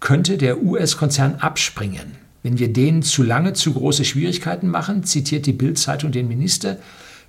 könnte 0.00 0.36
der 0.36 0.62
US-Konzern 0.62 1.36
abspringen. 1.36 2.16
Wenn 2.42 2.58
wir 2.58 2.72
denen 2.72 3.02
zu 3.02 3.22
lange 3.22 3.52
zu 3.54 3.72
große 3.72 4.04
Schwierigkeiten 4.04 4.68
machen, 4.68 5.04
zitiert 5.04 5.46
die 5.46 5.52
Bild-Zeitung 5.52 6.12
den 6.12 6.28
Minister, 6.28 6.76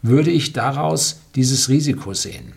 würde 0.08 0.32
ich 0.32 0.54
daraus 0.54 1.22
dieses 1.36 1.70
Risiko 1.70 2.14
sehen. 2.14 2.54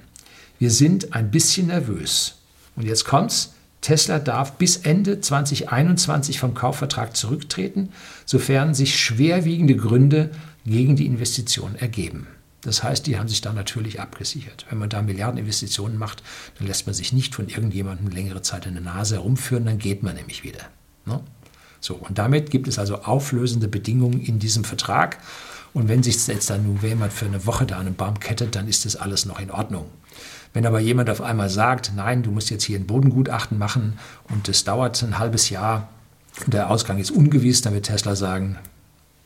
Wir 0.58 0.70
sind 0.70 1.14
ein 1.14 1.30
bisschen 1.30 1.68
nervös. 1.68 2.36
Und 2.76 2.84
jetzt 2.84 3.04
kommt's. 3.04 3.54
Tesla 3.80 4.18
darf 4.18 4.54
bis 4.54 4.78
Ende 4.78 5.20
2021 5.20 6.40
vom 6.40 6.54
Kaufvertrag 6.54 7.16
zurücktreten, 7.16 7.90
sofern 8.26 8.74
sich 8.74 8.98
schwerwiegende 8.98 9.76
Gründe 9.76 10.30
gegen 10.66 10.96
die 10.96 11.06
Investition 11.06 11.76
ergeben. 11.76 12.26
Das 12.60 12.82
heißt, 12.82 13.06
die 13.06 13.18
haben 13.18 13.28
sich 13.28 13.40
da 13.40 13.52
natürlich 13.52 14.00
abgesichert. 14.00 14.66
Wenn 14.68 14.78
man 14.78 14.88
da 14.88 15.00
Milliardeninvestitionen 15.00 15.96
macht, 15.96 16.24
dann 16.58 16.66
lässt 16.66 16.86
man 16.86 16.94
sich 16.94 17.12
nicht 17.12 17.36
von 17.36 17.48
irgendjemandem 17.48 18.08
längere 18.08 18.42
Zeit 18.42 18.66
in 18.66 18.74
der 18.74 18.82
Nase 18.82 19.14
herumführen, 19.14 19.64
dann 19.64 19.78
geht 19.78 20.02
man 20.02 20.16
nämlich 20.16 20.42
wieder. 20.42 20.68
Ne? 21.06 21.20
So, 21.80 21.94
und 21.94 22.18
damit 22.18 22.50
gibt 22.50 22.68
es 22.68 22.78
also 22.78 23.02
auflösende 23.02 23.68
Bedingungen 23.68 24.20
in 24.20 24.38
diesem 24.38 24.64
Vertrag. 24.64 25.18
Und 25.72 25.88
wenn 25.88 26.02
sich 26.02 26.26
jetzt 26.26 26.50
dann 26.50 26.64
nun 26.64 26.80
jemand 26.82 27.12
für 27.12 27.26
eine 27.26 27.46
Woche 27.46 27.66
da 27.66 27.76
an 27.76 27.86
einem 27.86 27.94
Baum 27.94 28.18
kettet, 28.18 28.56
dann 28.56 28.68
ist 28.68 28.84
das 28.84 28.96
alles 28.96 29.26
noch 29.26 29.38
in 29.38 29.50
Ordnung. 29.50 29.86
Wenn 30.52 30.66
aber 30.66 30.80
jemand 30.80 31.10
auf 31.10 31.20
einmal 31.20 31.50
sagt, 31.50 31.92
nein, 31.94 32.22
du 32.22 32.30
musst 32.30 32.50
jetzt 32.50 32.64
hier 32.64 32.78
ein 32.78 32.86
Bodengutachten 32.86 33.58
machen 33.58 33.98
und 34.28 34.48
es 34.48 34.64
dauert 34.64 35.02
ein 35.02 35.18
halbes 35.18 35.50
Jahr 35.50 35.88
und 36.44 36.54
der 36.54 36.70
Ausgang 36.70 36.98
ist 36.98 37.10
ungewiss, 37.10 37.60
dann 37.60 37.74
wird 37.74 37.86
Tesla 37.86 38.16
sagen, 38.16 38.58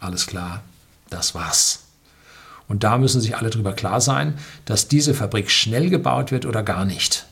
alles 0.01 0.27
klar, 0.27 0.63
das 1.11 1.35
war's. 1.35 1.85
Und 2.69 2.85
da 2.85 2.99
müssen 2.99 3.21
sich 3.21 3.37
alle 3.37 3.51
darüber 3.51 3.73
klar 3.73 4.01
sein, 4.01 4.35
dass 4.65 4.89
diese 4.89 5.15
Fabrik 5.15 5.51
schnell 5.51 5.91
gebaut 5.91 6.33
wird 6.33 6.47
oder 6.47 6.63
gar 6.63 6.85
nicht. 6.85 7.27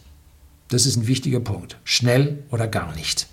Das 0.69 0.87
ist 0.87 0.97
ein 0.97 1.07
wichtiger 1.07 1.41
Punkt. 1.41 1.79
Schnell 1.85 2.45
oder 2.51 2.69
gar 2.69 2.95
nicht. 2.95 3.27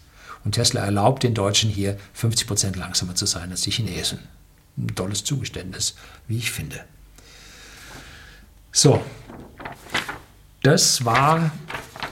Und 0.47 0.53
Tesla 0.53 0.85
erlaubt 0.85 1.23
den 1.23 1.33
Deutschen 1.33 1.69
hier 1.69 1.97
50 2.13 2.47
Prozent 2.47 2.75
langsamer 2.77 3.15
zu 3.15 3.25
sein 3.25 3.51
als 3.51 3.63
die 3.63 3.71
Chinesen. 3.71 4.19
Ein 4.77 4.95
tolles 4.95 5.25
Zugeständnis, 5.25 5.95
wie 6.29 6.37
ich 6.37 6.51
finde. 6.51 6.85
So, 8.71 9.03
das 10.63 11.03
war 11.03 11.51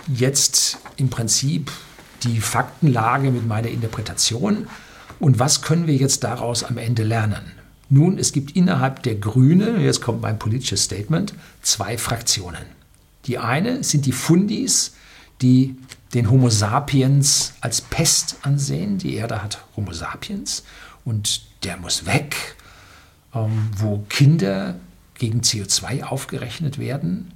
jetzt 0.10 0.80
im 0.98 1.10
Prinzip 1.10 1.72
die 2.24 2.42
Faktenlage 2.42 3.32
mit 3.32 3.48
meiner 3.48 3.70
Interpretation. 3.70 4.68
Und 5.22 5.40
was 5.40 5.62
können 5.62 5.88
wir 5.88 5.96
jetzt 5.96 6.26
daraus 6.26 6.66
am 6.66 6.78
Ende 6.78 7.04
lernen? 7.04 7.54
Nun, 7.88 8.18
es 8.18 8.34
gibt 8.34 8.52
innerhalb 8.52 9.02
der 9.04 9.16
Grünen, 9.16 9.80
jetzt 9.80 10.02
kommt 10.02 10.22
mein 10.22 10.40
politisches 10.40 10.84
Statement, 10.84 11.34
zwei 11.62 11.98
Fraktionen. 11.98 12.66
Die 13.28 13.38
eine 13.38 13.82
sind 13.86 14.06
die 14.06 14.12
Fundis, 14.12 14.94
die 15.42 15.78
den 16.16 16.32
Homo 16.32 16.50
sapiens 16.50 17.54
als 17.62 17.82
Pest 17.82 18.38
ansehen. 18.42 18.98
Die 18.98 19.16
Erde 19.16 19.44
hat 19.44 19.60
Homo 19.76 19.92
sapiens 19.92 20.64
und 21.04 21.42
der 21.64 21.78
muss 21.78 22.06
weg, 22.06 22.56
ähm, 23.34 23.70
wo 23.78 24.00
Kinder 24.10 24.76
gegen 25.16 25.42
CO2 25.42 26.04
aufgerechnet 26.04 26.80
werden, 26.80 27.34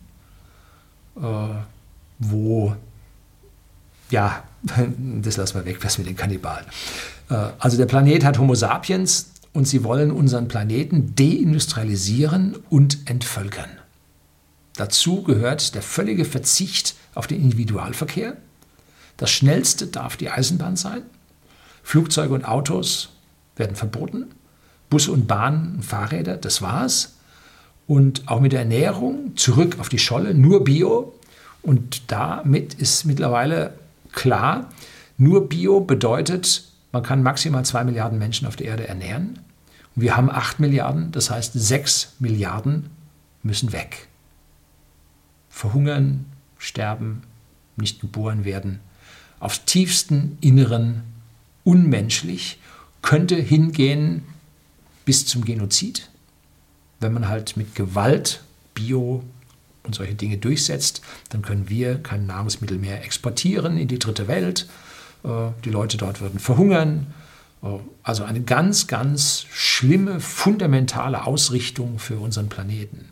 äh, 1.17 1.21
wo, 2.19 2.75
ja, 4.09 4.43
das 5.21 5.37
lassen 5.37 5.55
wir 5.55 5.65
weg, 5.65 5.83
was 5.83 5.97
mit 5.97 6.07
den 6.07 6.15
Kannibalen. 6.15 6.65
Äh, 7.29 7.49
also 7.59 7.77
der 7.77 7.85
Planet 7.85 8.23
hat 8.23 8.39
Homo 8.39 8.55
sapiens 8.55 9.31
und 9.51 9.67
sie 9.67 9.83
wollen 9.83 10.11
unseren 10.11 10.47
Planeten 10.47 11.15
deindustrialisieren 11.15 12.55
und 12.69 13.09
entvölkern. 13.09 13.69
Dazu 14.75 15.23
gehört 15.23 15.75
der 15.75 15.81
völlige 15.81 16.23
Verzicht 16.23 16.95
auf 17.13 17.27
den 17.27 17.41
Individualverkehr. 17.41 18.37
Das 19.19 19.31
schnellste 19.31 19.87
darf 19.87 20.15
die 20.15 20.29
Eisenbahn 20.29 20.77
sein. 20.77 21.01
Flugzeuge 21.83 22.33
und 22.33 22.45
Autos 22.45 23.09
werden 23.57 23.75
verboten. 23.75 24.27
Busse 24.89 25.11
und 25.11 25.27
Bahnen 25.27 25.75
und 25.75 25.83
Fahrräder, 25.83 26.37
das 26.37 26.61
war's. 26.61 27.17
Und 27.85 28.29
auch 28.29 28.39
mit 28.39 28.53
der 28.53 28.61
Ernährung 28.61 29.35
zurück 29.35 29.77
auf 29.79 29.89
die 29.89 29.99
Scholle, 29.99 30.33
nur 30.33 30.63
Bio. 30.63 31.13
Und 31.61 32.09
damit 32.09 32.75
ist 32.75 33.03
mittlerweile 33.03 33.73
klar, 34.13 34.69
nur 35.17 35.49
Bio 35.49 35.81
bedeutet, 35.81 36.63
man 36.93 37.03
kann 37.03 37.21
maximal 37.21 37.65
zwei 37.65 37.83
Milliarden 37.83 38.19
Menschen 38.19 38.47
auf 38.47 38.55
der 38.55 38.67
Erde 38.67 38.87
ernähren. 38.87 39.39
Und 39.97 40.01
wir 40.01 40.15
haben 40.15 40.31
acht 40.31 40.61
Milliarden, 40.61 41.11
das 41.11 41.29
heißt 41.29 41.51
sechs 41.55 42.15
Milliarden 42.19 42.89
müssen 43.43 43.73
weg. 43.73 44.07
Verhungern, 45.49 46.25
sterben, 46.57 47.23
nicht 47.75 47.99
geboren 47.99 48.45
werden. 48.45 48.79
Aufs 49.39 49.65
tiefsten 49.65 50.37
Inneren 50.41 51.03
unmenschlich, 51.63 52.59
könnte 53.01 53.35
hingehen 53.35 54.23
bis 55.05 55.25
zum 55.25 55.45
Genozid, 55.45 56.09
wenn 56.99 57.13
man 57.13 57.27
halt 57.27 57.57
mit 57.57 57.75
Gewalt 57.75 58.43
Bio 58.73 59.23
und 59.83 59.95
solche 59.95 60.15
Dinge 60.15 60.37
durchsetzt, 60.37 61.01
dann 61.29 61.41
können 61.41 61.69
wir 61.69 62.01
kein 62.01 62.25
Nahrungsmittel 62.25 62.77
mehr 62.77 63.03
exportieren 63.03 63.77
in 63.77 63.87
die 63.87 63.99
dritte 63.99 64.27
Welt. 64.27 64.67
Äh, 65.23 65.51
die 65.63 65.69
Leute 65.69 65.97
dort 65.97 66.21
würden 66.21 66.39
verhungern. 66.39 67.07
Äh, 67.63 67.67
also 68.03 68.23
eine 68.23 68.41
ganz, 68.41 68.87
ganz 68.87 69.45
schlimme, 69.51 70.19
fundamentale 70.19 71.25
Ausrichtung 71.25 71.99
für 71.99 72.17
unseren 72.17 72.49
Planeten. 72.49 73.11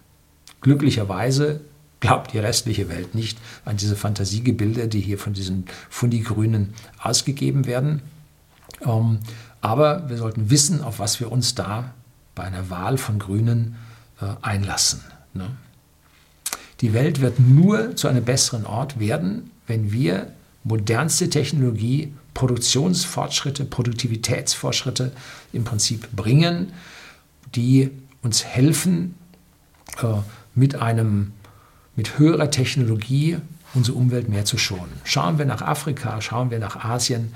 Glücklicherweise 0.61 1.61
glaubt 1.99 2.33
die 2.33 2.39
restliche 2.39 2.89
Welt 2.89 3.15
nicht 3.15 3.39
an 3.65 3.77
diese 3.77 3.95
Fantasiegebilde, 3.95 4.87
die 4.87 5.01
hier 5.01 5.17
von 5.17 5.33
diesen 5.33 5.65
Fundigrünen 5.89 6.73
ausgegeben 7.01 7.65
werden. 7.65 8.01
Ähm, 8.85 9.19
aber 9.61 10.09
wir 10.09 10.17
sollten 10.17 10.49
wissen, 10.49 10.81
auf 10.81 10.99
was 10.99 11.19
wir 11.19 11.31
uns 11.31 11.55
da 11.55 11.93
bei 12.35 12.43
einer 12.43 12.69
Wahl 12.69 12.97
von 12.97 13.17
Grünen 13.19 13.75
äh, 14.21 14.25
einlassen. 14.41 15.01
Ne? 15.33 15.49
Die 16.81 16.93
Welt 16.93 17.21
wird 17.21 17.39
nur 17.39 17.95
zu 17.95 18.07
einem 18.07 18.23
besseren 18.23 18.65
Ort 18.65 18.99
werden, 18.99 19.49
wenn 19.65 19.91
wir 19.91 20.31
modernste 20.63 21.29
Technologie, 21.29 22.13
Produktionsfortschritte, 22.35 23.65
Produktivitätsfortschritte 23.65 25.11
im 25.53 25.63
Prinzip 25.63 26.11
bringen, 26.15 26.71
die 27.55 27.89
uns 28.21 28.45
helfen, 28.45 29.15
äh, 30.03 30.19
mit 30.53 30.75
einem 30.75 31.33
mit 31.97 32.17
höherer 32.17 32.49
Technologie 32.49 33.37
unsere 33.73 33.97
Umwelt 33.97 34.29
mehr 34.29 34.45
zu 34.45 34.57
schonen. 34.57 34.93
Schauen 35.03 35.37
wir 35.37 35.45
nach 35.45 35.61
Afrika, 35.61 36.21
schauen 36.21 36.51
wir 36.51 36.59
nach 36.59 36.85
Asien, 36.85 37.33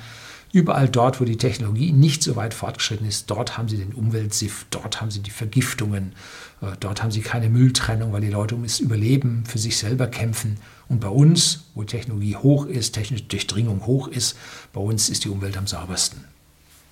überall 0.54 0.88
dort, 0.88 1.20
wo 1.20 1.26
die 1.26 1.38
Technologie 1.38 1.92
nicht 1.92 2.24
so 2.24 2.36
weit 2.36 2.54
fortgeschritten 2.54 3.08
ist, 3.08 3.30
dort 3.30 3.58
haben 3.58 3.68
sie 3.68 3.78
den 3.78 3.94
Umweltsiff, 3.94 4.66
dort 4.70 5.02
haben 5.02 5.12
sie 5.12 5.22
die 5.22 5.32
Vergiftungen, 5.32 6.14
äh, 6.62 6.68
dort 6.80 7.04
haben 7.04 7.12
sie 7.12 7.22
keine 7.22 7.50
Mülltrennung, 7.50 8.14
weil 8.14 8.22
die 8.22 8.30
Leute 8.30 8.56
um 8.56 8.64
das 8.64 8.80
Überleben 8.80 9.44
für 9.46 9.58
sich 9.58 9.78
selber 9.78 10.08
kämpfen. 10.08 10.58
Und 10.88 11.00
bei 11.00 11.10
uns, 11.10 11.66
wo 11.74 11.84
Technologie 11.84 12.36
hoch 12.36 12.66
ist, 12.66 12.94
technische 12.94 13.24
Durchdringung 13.24 13.86
hoch 13.86 14.08
ist, 14.08 14.38
bei 14.74 14.82
uns 14.82 15.10
ist 15.10 15.26
die 15.26 15.30
Umwelt 15.30 15.58
am 15.58 15.68
saubersten. 15.68 16.26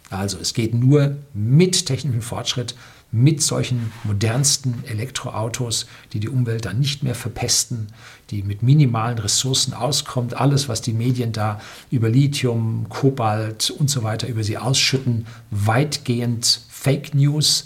Also 0.09 0.39
es 0.39 0.53
geht 0.53 0.73
nur 0.73 1.17
mit 1.33 1.85
technischem 1.85 2.21
Fortschritt, 2.21 2.75
mit 3.11 3.41
solchen 3.41 3.91
modernsten 4.03 4.83
Elektroautos, 4.85 5.87
die 6.13 6.19
die 6.19 6.29
Umwelt 6.29 6.65
dann 6.65 6.79
nicht 6.79 7.01
mehr 7.01 7.15
verpesten, 7.15 7.87
die 8.29 8.43
mit 8.43 8.61
minimalen 8.61 9.17
Ressourcen 9.17 9.73
auskommt. 9.73 10.35
Alles, 10.35 10.69
was 10.69 10.81
die 10.81 10.93
Medien 10.93 11.31
da 11.31 11.59
über 11.89 12.09
Lithium, 12.09 12.87
Kobalt 12.89 13.71
und 13.71 13.89
so 13.89 14.03
weiter 14.03 14.27
über 14.27 14.43
sie 14.43 14.57
ausschütten, 14.57 15.25
weitgehend 15.49 16.61
Fake 16.69 17.15
News. 17.15 17.65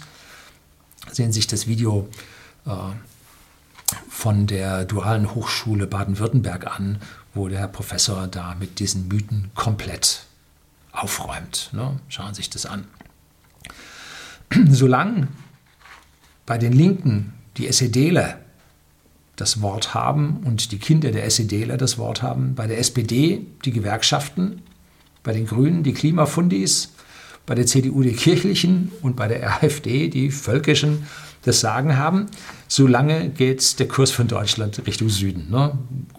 Sehen 1.12 1.32
Sie 1.32 1.40
sich 1.40 1.46
das 1.46 1.66
Video 1.66 2.08
äh, 2.66 2.70
von 4.08 4.46
der 4.46 4.86
Dualen 4.86 5.34
Hochschule 5.34 5.86
Baden-Württemberg 5.86 6.66
an, 6.66 7.00
wo 7.34 7.48
der 7.48 7.58
Herr 7.58 7.68
Professor 7.68 8.26
da 8.26 8.54
mit 8.58 8.78
diesen 8.78 9.08
Mythen 9.08 9.50
komplett 9.54 10.24
aufräumt. 10.92 11.68
Ne? 11.72 12.00
Schauen 12.08 12.32
Sie 12.32 12.36
sich 12.36 12.50
das 12.50 12.64
an. 12.64 12.86
Solange 14.68 15.28
bei 16.46 16.58
den 16.58 16.72
Linken 16.72 17.32
die 17.56 17.70
SEDler 17.72 18.38
das 19.36 19.62
Wort 19.62 19.94
haben 19.94 20.42
und 20.44 20.72
die 20.72 20.78
Kinder 20.78 21.10
der 21.10 21.28
SEDler 21.30 21.76
das 21.76 21.98
Wort 21.98 22.22
haben, 22.22 22.54
bei 22.54 22.66
der 22.66 22.78
SPD 22.78 23.46
die 23.64 23.72
Gewerkschaften, 23.72 24.62
bei 25.22 25.32
den 25.32 25.46
Grünen 25.46 25.82
die 25.82 25.94
Klimafundis, 25.94 26.92
bei 27.46 27.54
der 27.54 27.66
CDU 27.66 28.02
die 28.02 28.12
kirchlichen 28.12 28.92
und 29.02 29.16
bei 29.16 29.28
der 29.28 29.62
AfD 29.62 30.08
die 30.08 30.30
völkischen 30.30 31.06
das 31.42 31.60
Sagen 31.60 31.98
haben, 31.98 32.26
solange 32.68 33.28
geht 33.28 33.78
der 33.78 33.86
Kurs 33.86 34.10
von 34.10 34.28
Deutschland 34.28 34.80
Richtung 34.86 35.10
Süden. 35.10 35.50
Ne? 35.50 35.78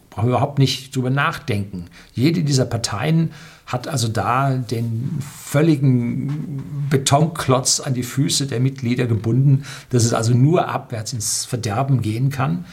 Brauchen 0.10 0.28
wir 0.28 0.36
überhaupt 0.36 0.60
nicht 0.60 0.96
drüber 0.96 1.10
nachdenken. 1.10 1.86
Jede 2.14 2.44
dieser 2.44 2.66
Parteien 2.66 3.32
hat 3.66 3.88
also 3.88 4.08
da 4.08 4.56
den 4.56 5.20
völligen 5.22 6.88
Betonklotz 6.90 7.80
an 7.80 7.94
die 7.94 8.04
Füße 8.04 8.48
der 8.48 8.60
Mitglieder 8.60 9.08
gebunden, 9.08 9.66
dass 9.90 10.06
es 10.06 10.14
also 10.14 10.34
nur 10.34 10.68
abwärts 10.68 11.14
ins 11.14 11.46
Verderben 11.46 12.02
gehen 12.02 12.30
kann. 12.30 12.66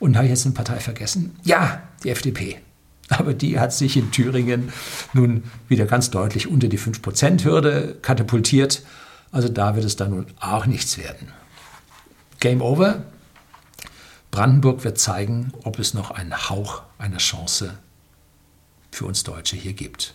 Und 0.00 0.16
habe 0.16 0.26
ich 0.26 0.30
jetzt 0.30 0.46
eine 0.46 0.54
Partei 0.54 0.78
vergessen? 0.78 1.36
Ja, 1.44 1.82
die 2.02 2.10
FDP. 2.10 2.58
Aber 3.08 3.34
die 3.34 3.58
hat 3.58 3.72
sich 3.72 3.96
in 3.96 4.10
Thüringen 4.10 4.72
nun 5.12 5.44
wieder 5.66 5.86
ganz 5.86 6.10
deutlich 6.10 6.46
unter 6.46 6.68
die 6.68 6.78
5%-Hürde 6.78 7.96
katapultiert. 8.00 8.82
Also 9.32 9.48
da 9.48 9.74
wird 9.76 9.84
es 9.84 9.96
dann 9.96 10.10
nun 10.10 10.26
auch 10.40 10.66
nichts 10.66 10.98
werden. 10.98 11.28
Game 12.40 12.62
over. 12.62 13.02
Brandenburg 14.30 14.84
wird 14.84 14.98
zeigen, 14.98 15.52
ob 15.64 15.78
es 15.78 15.94
noch 15.94 16.10
einen 16.10 16.48
Hauch 16.48 16.82
einer 16.98 17.18
Chance 17.18 17.78
für 18.90 19.06
uns 19.06 19.24
Deutsche 19.24 19.56
hier 19.56 19.72
gibt. 19.72 20.14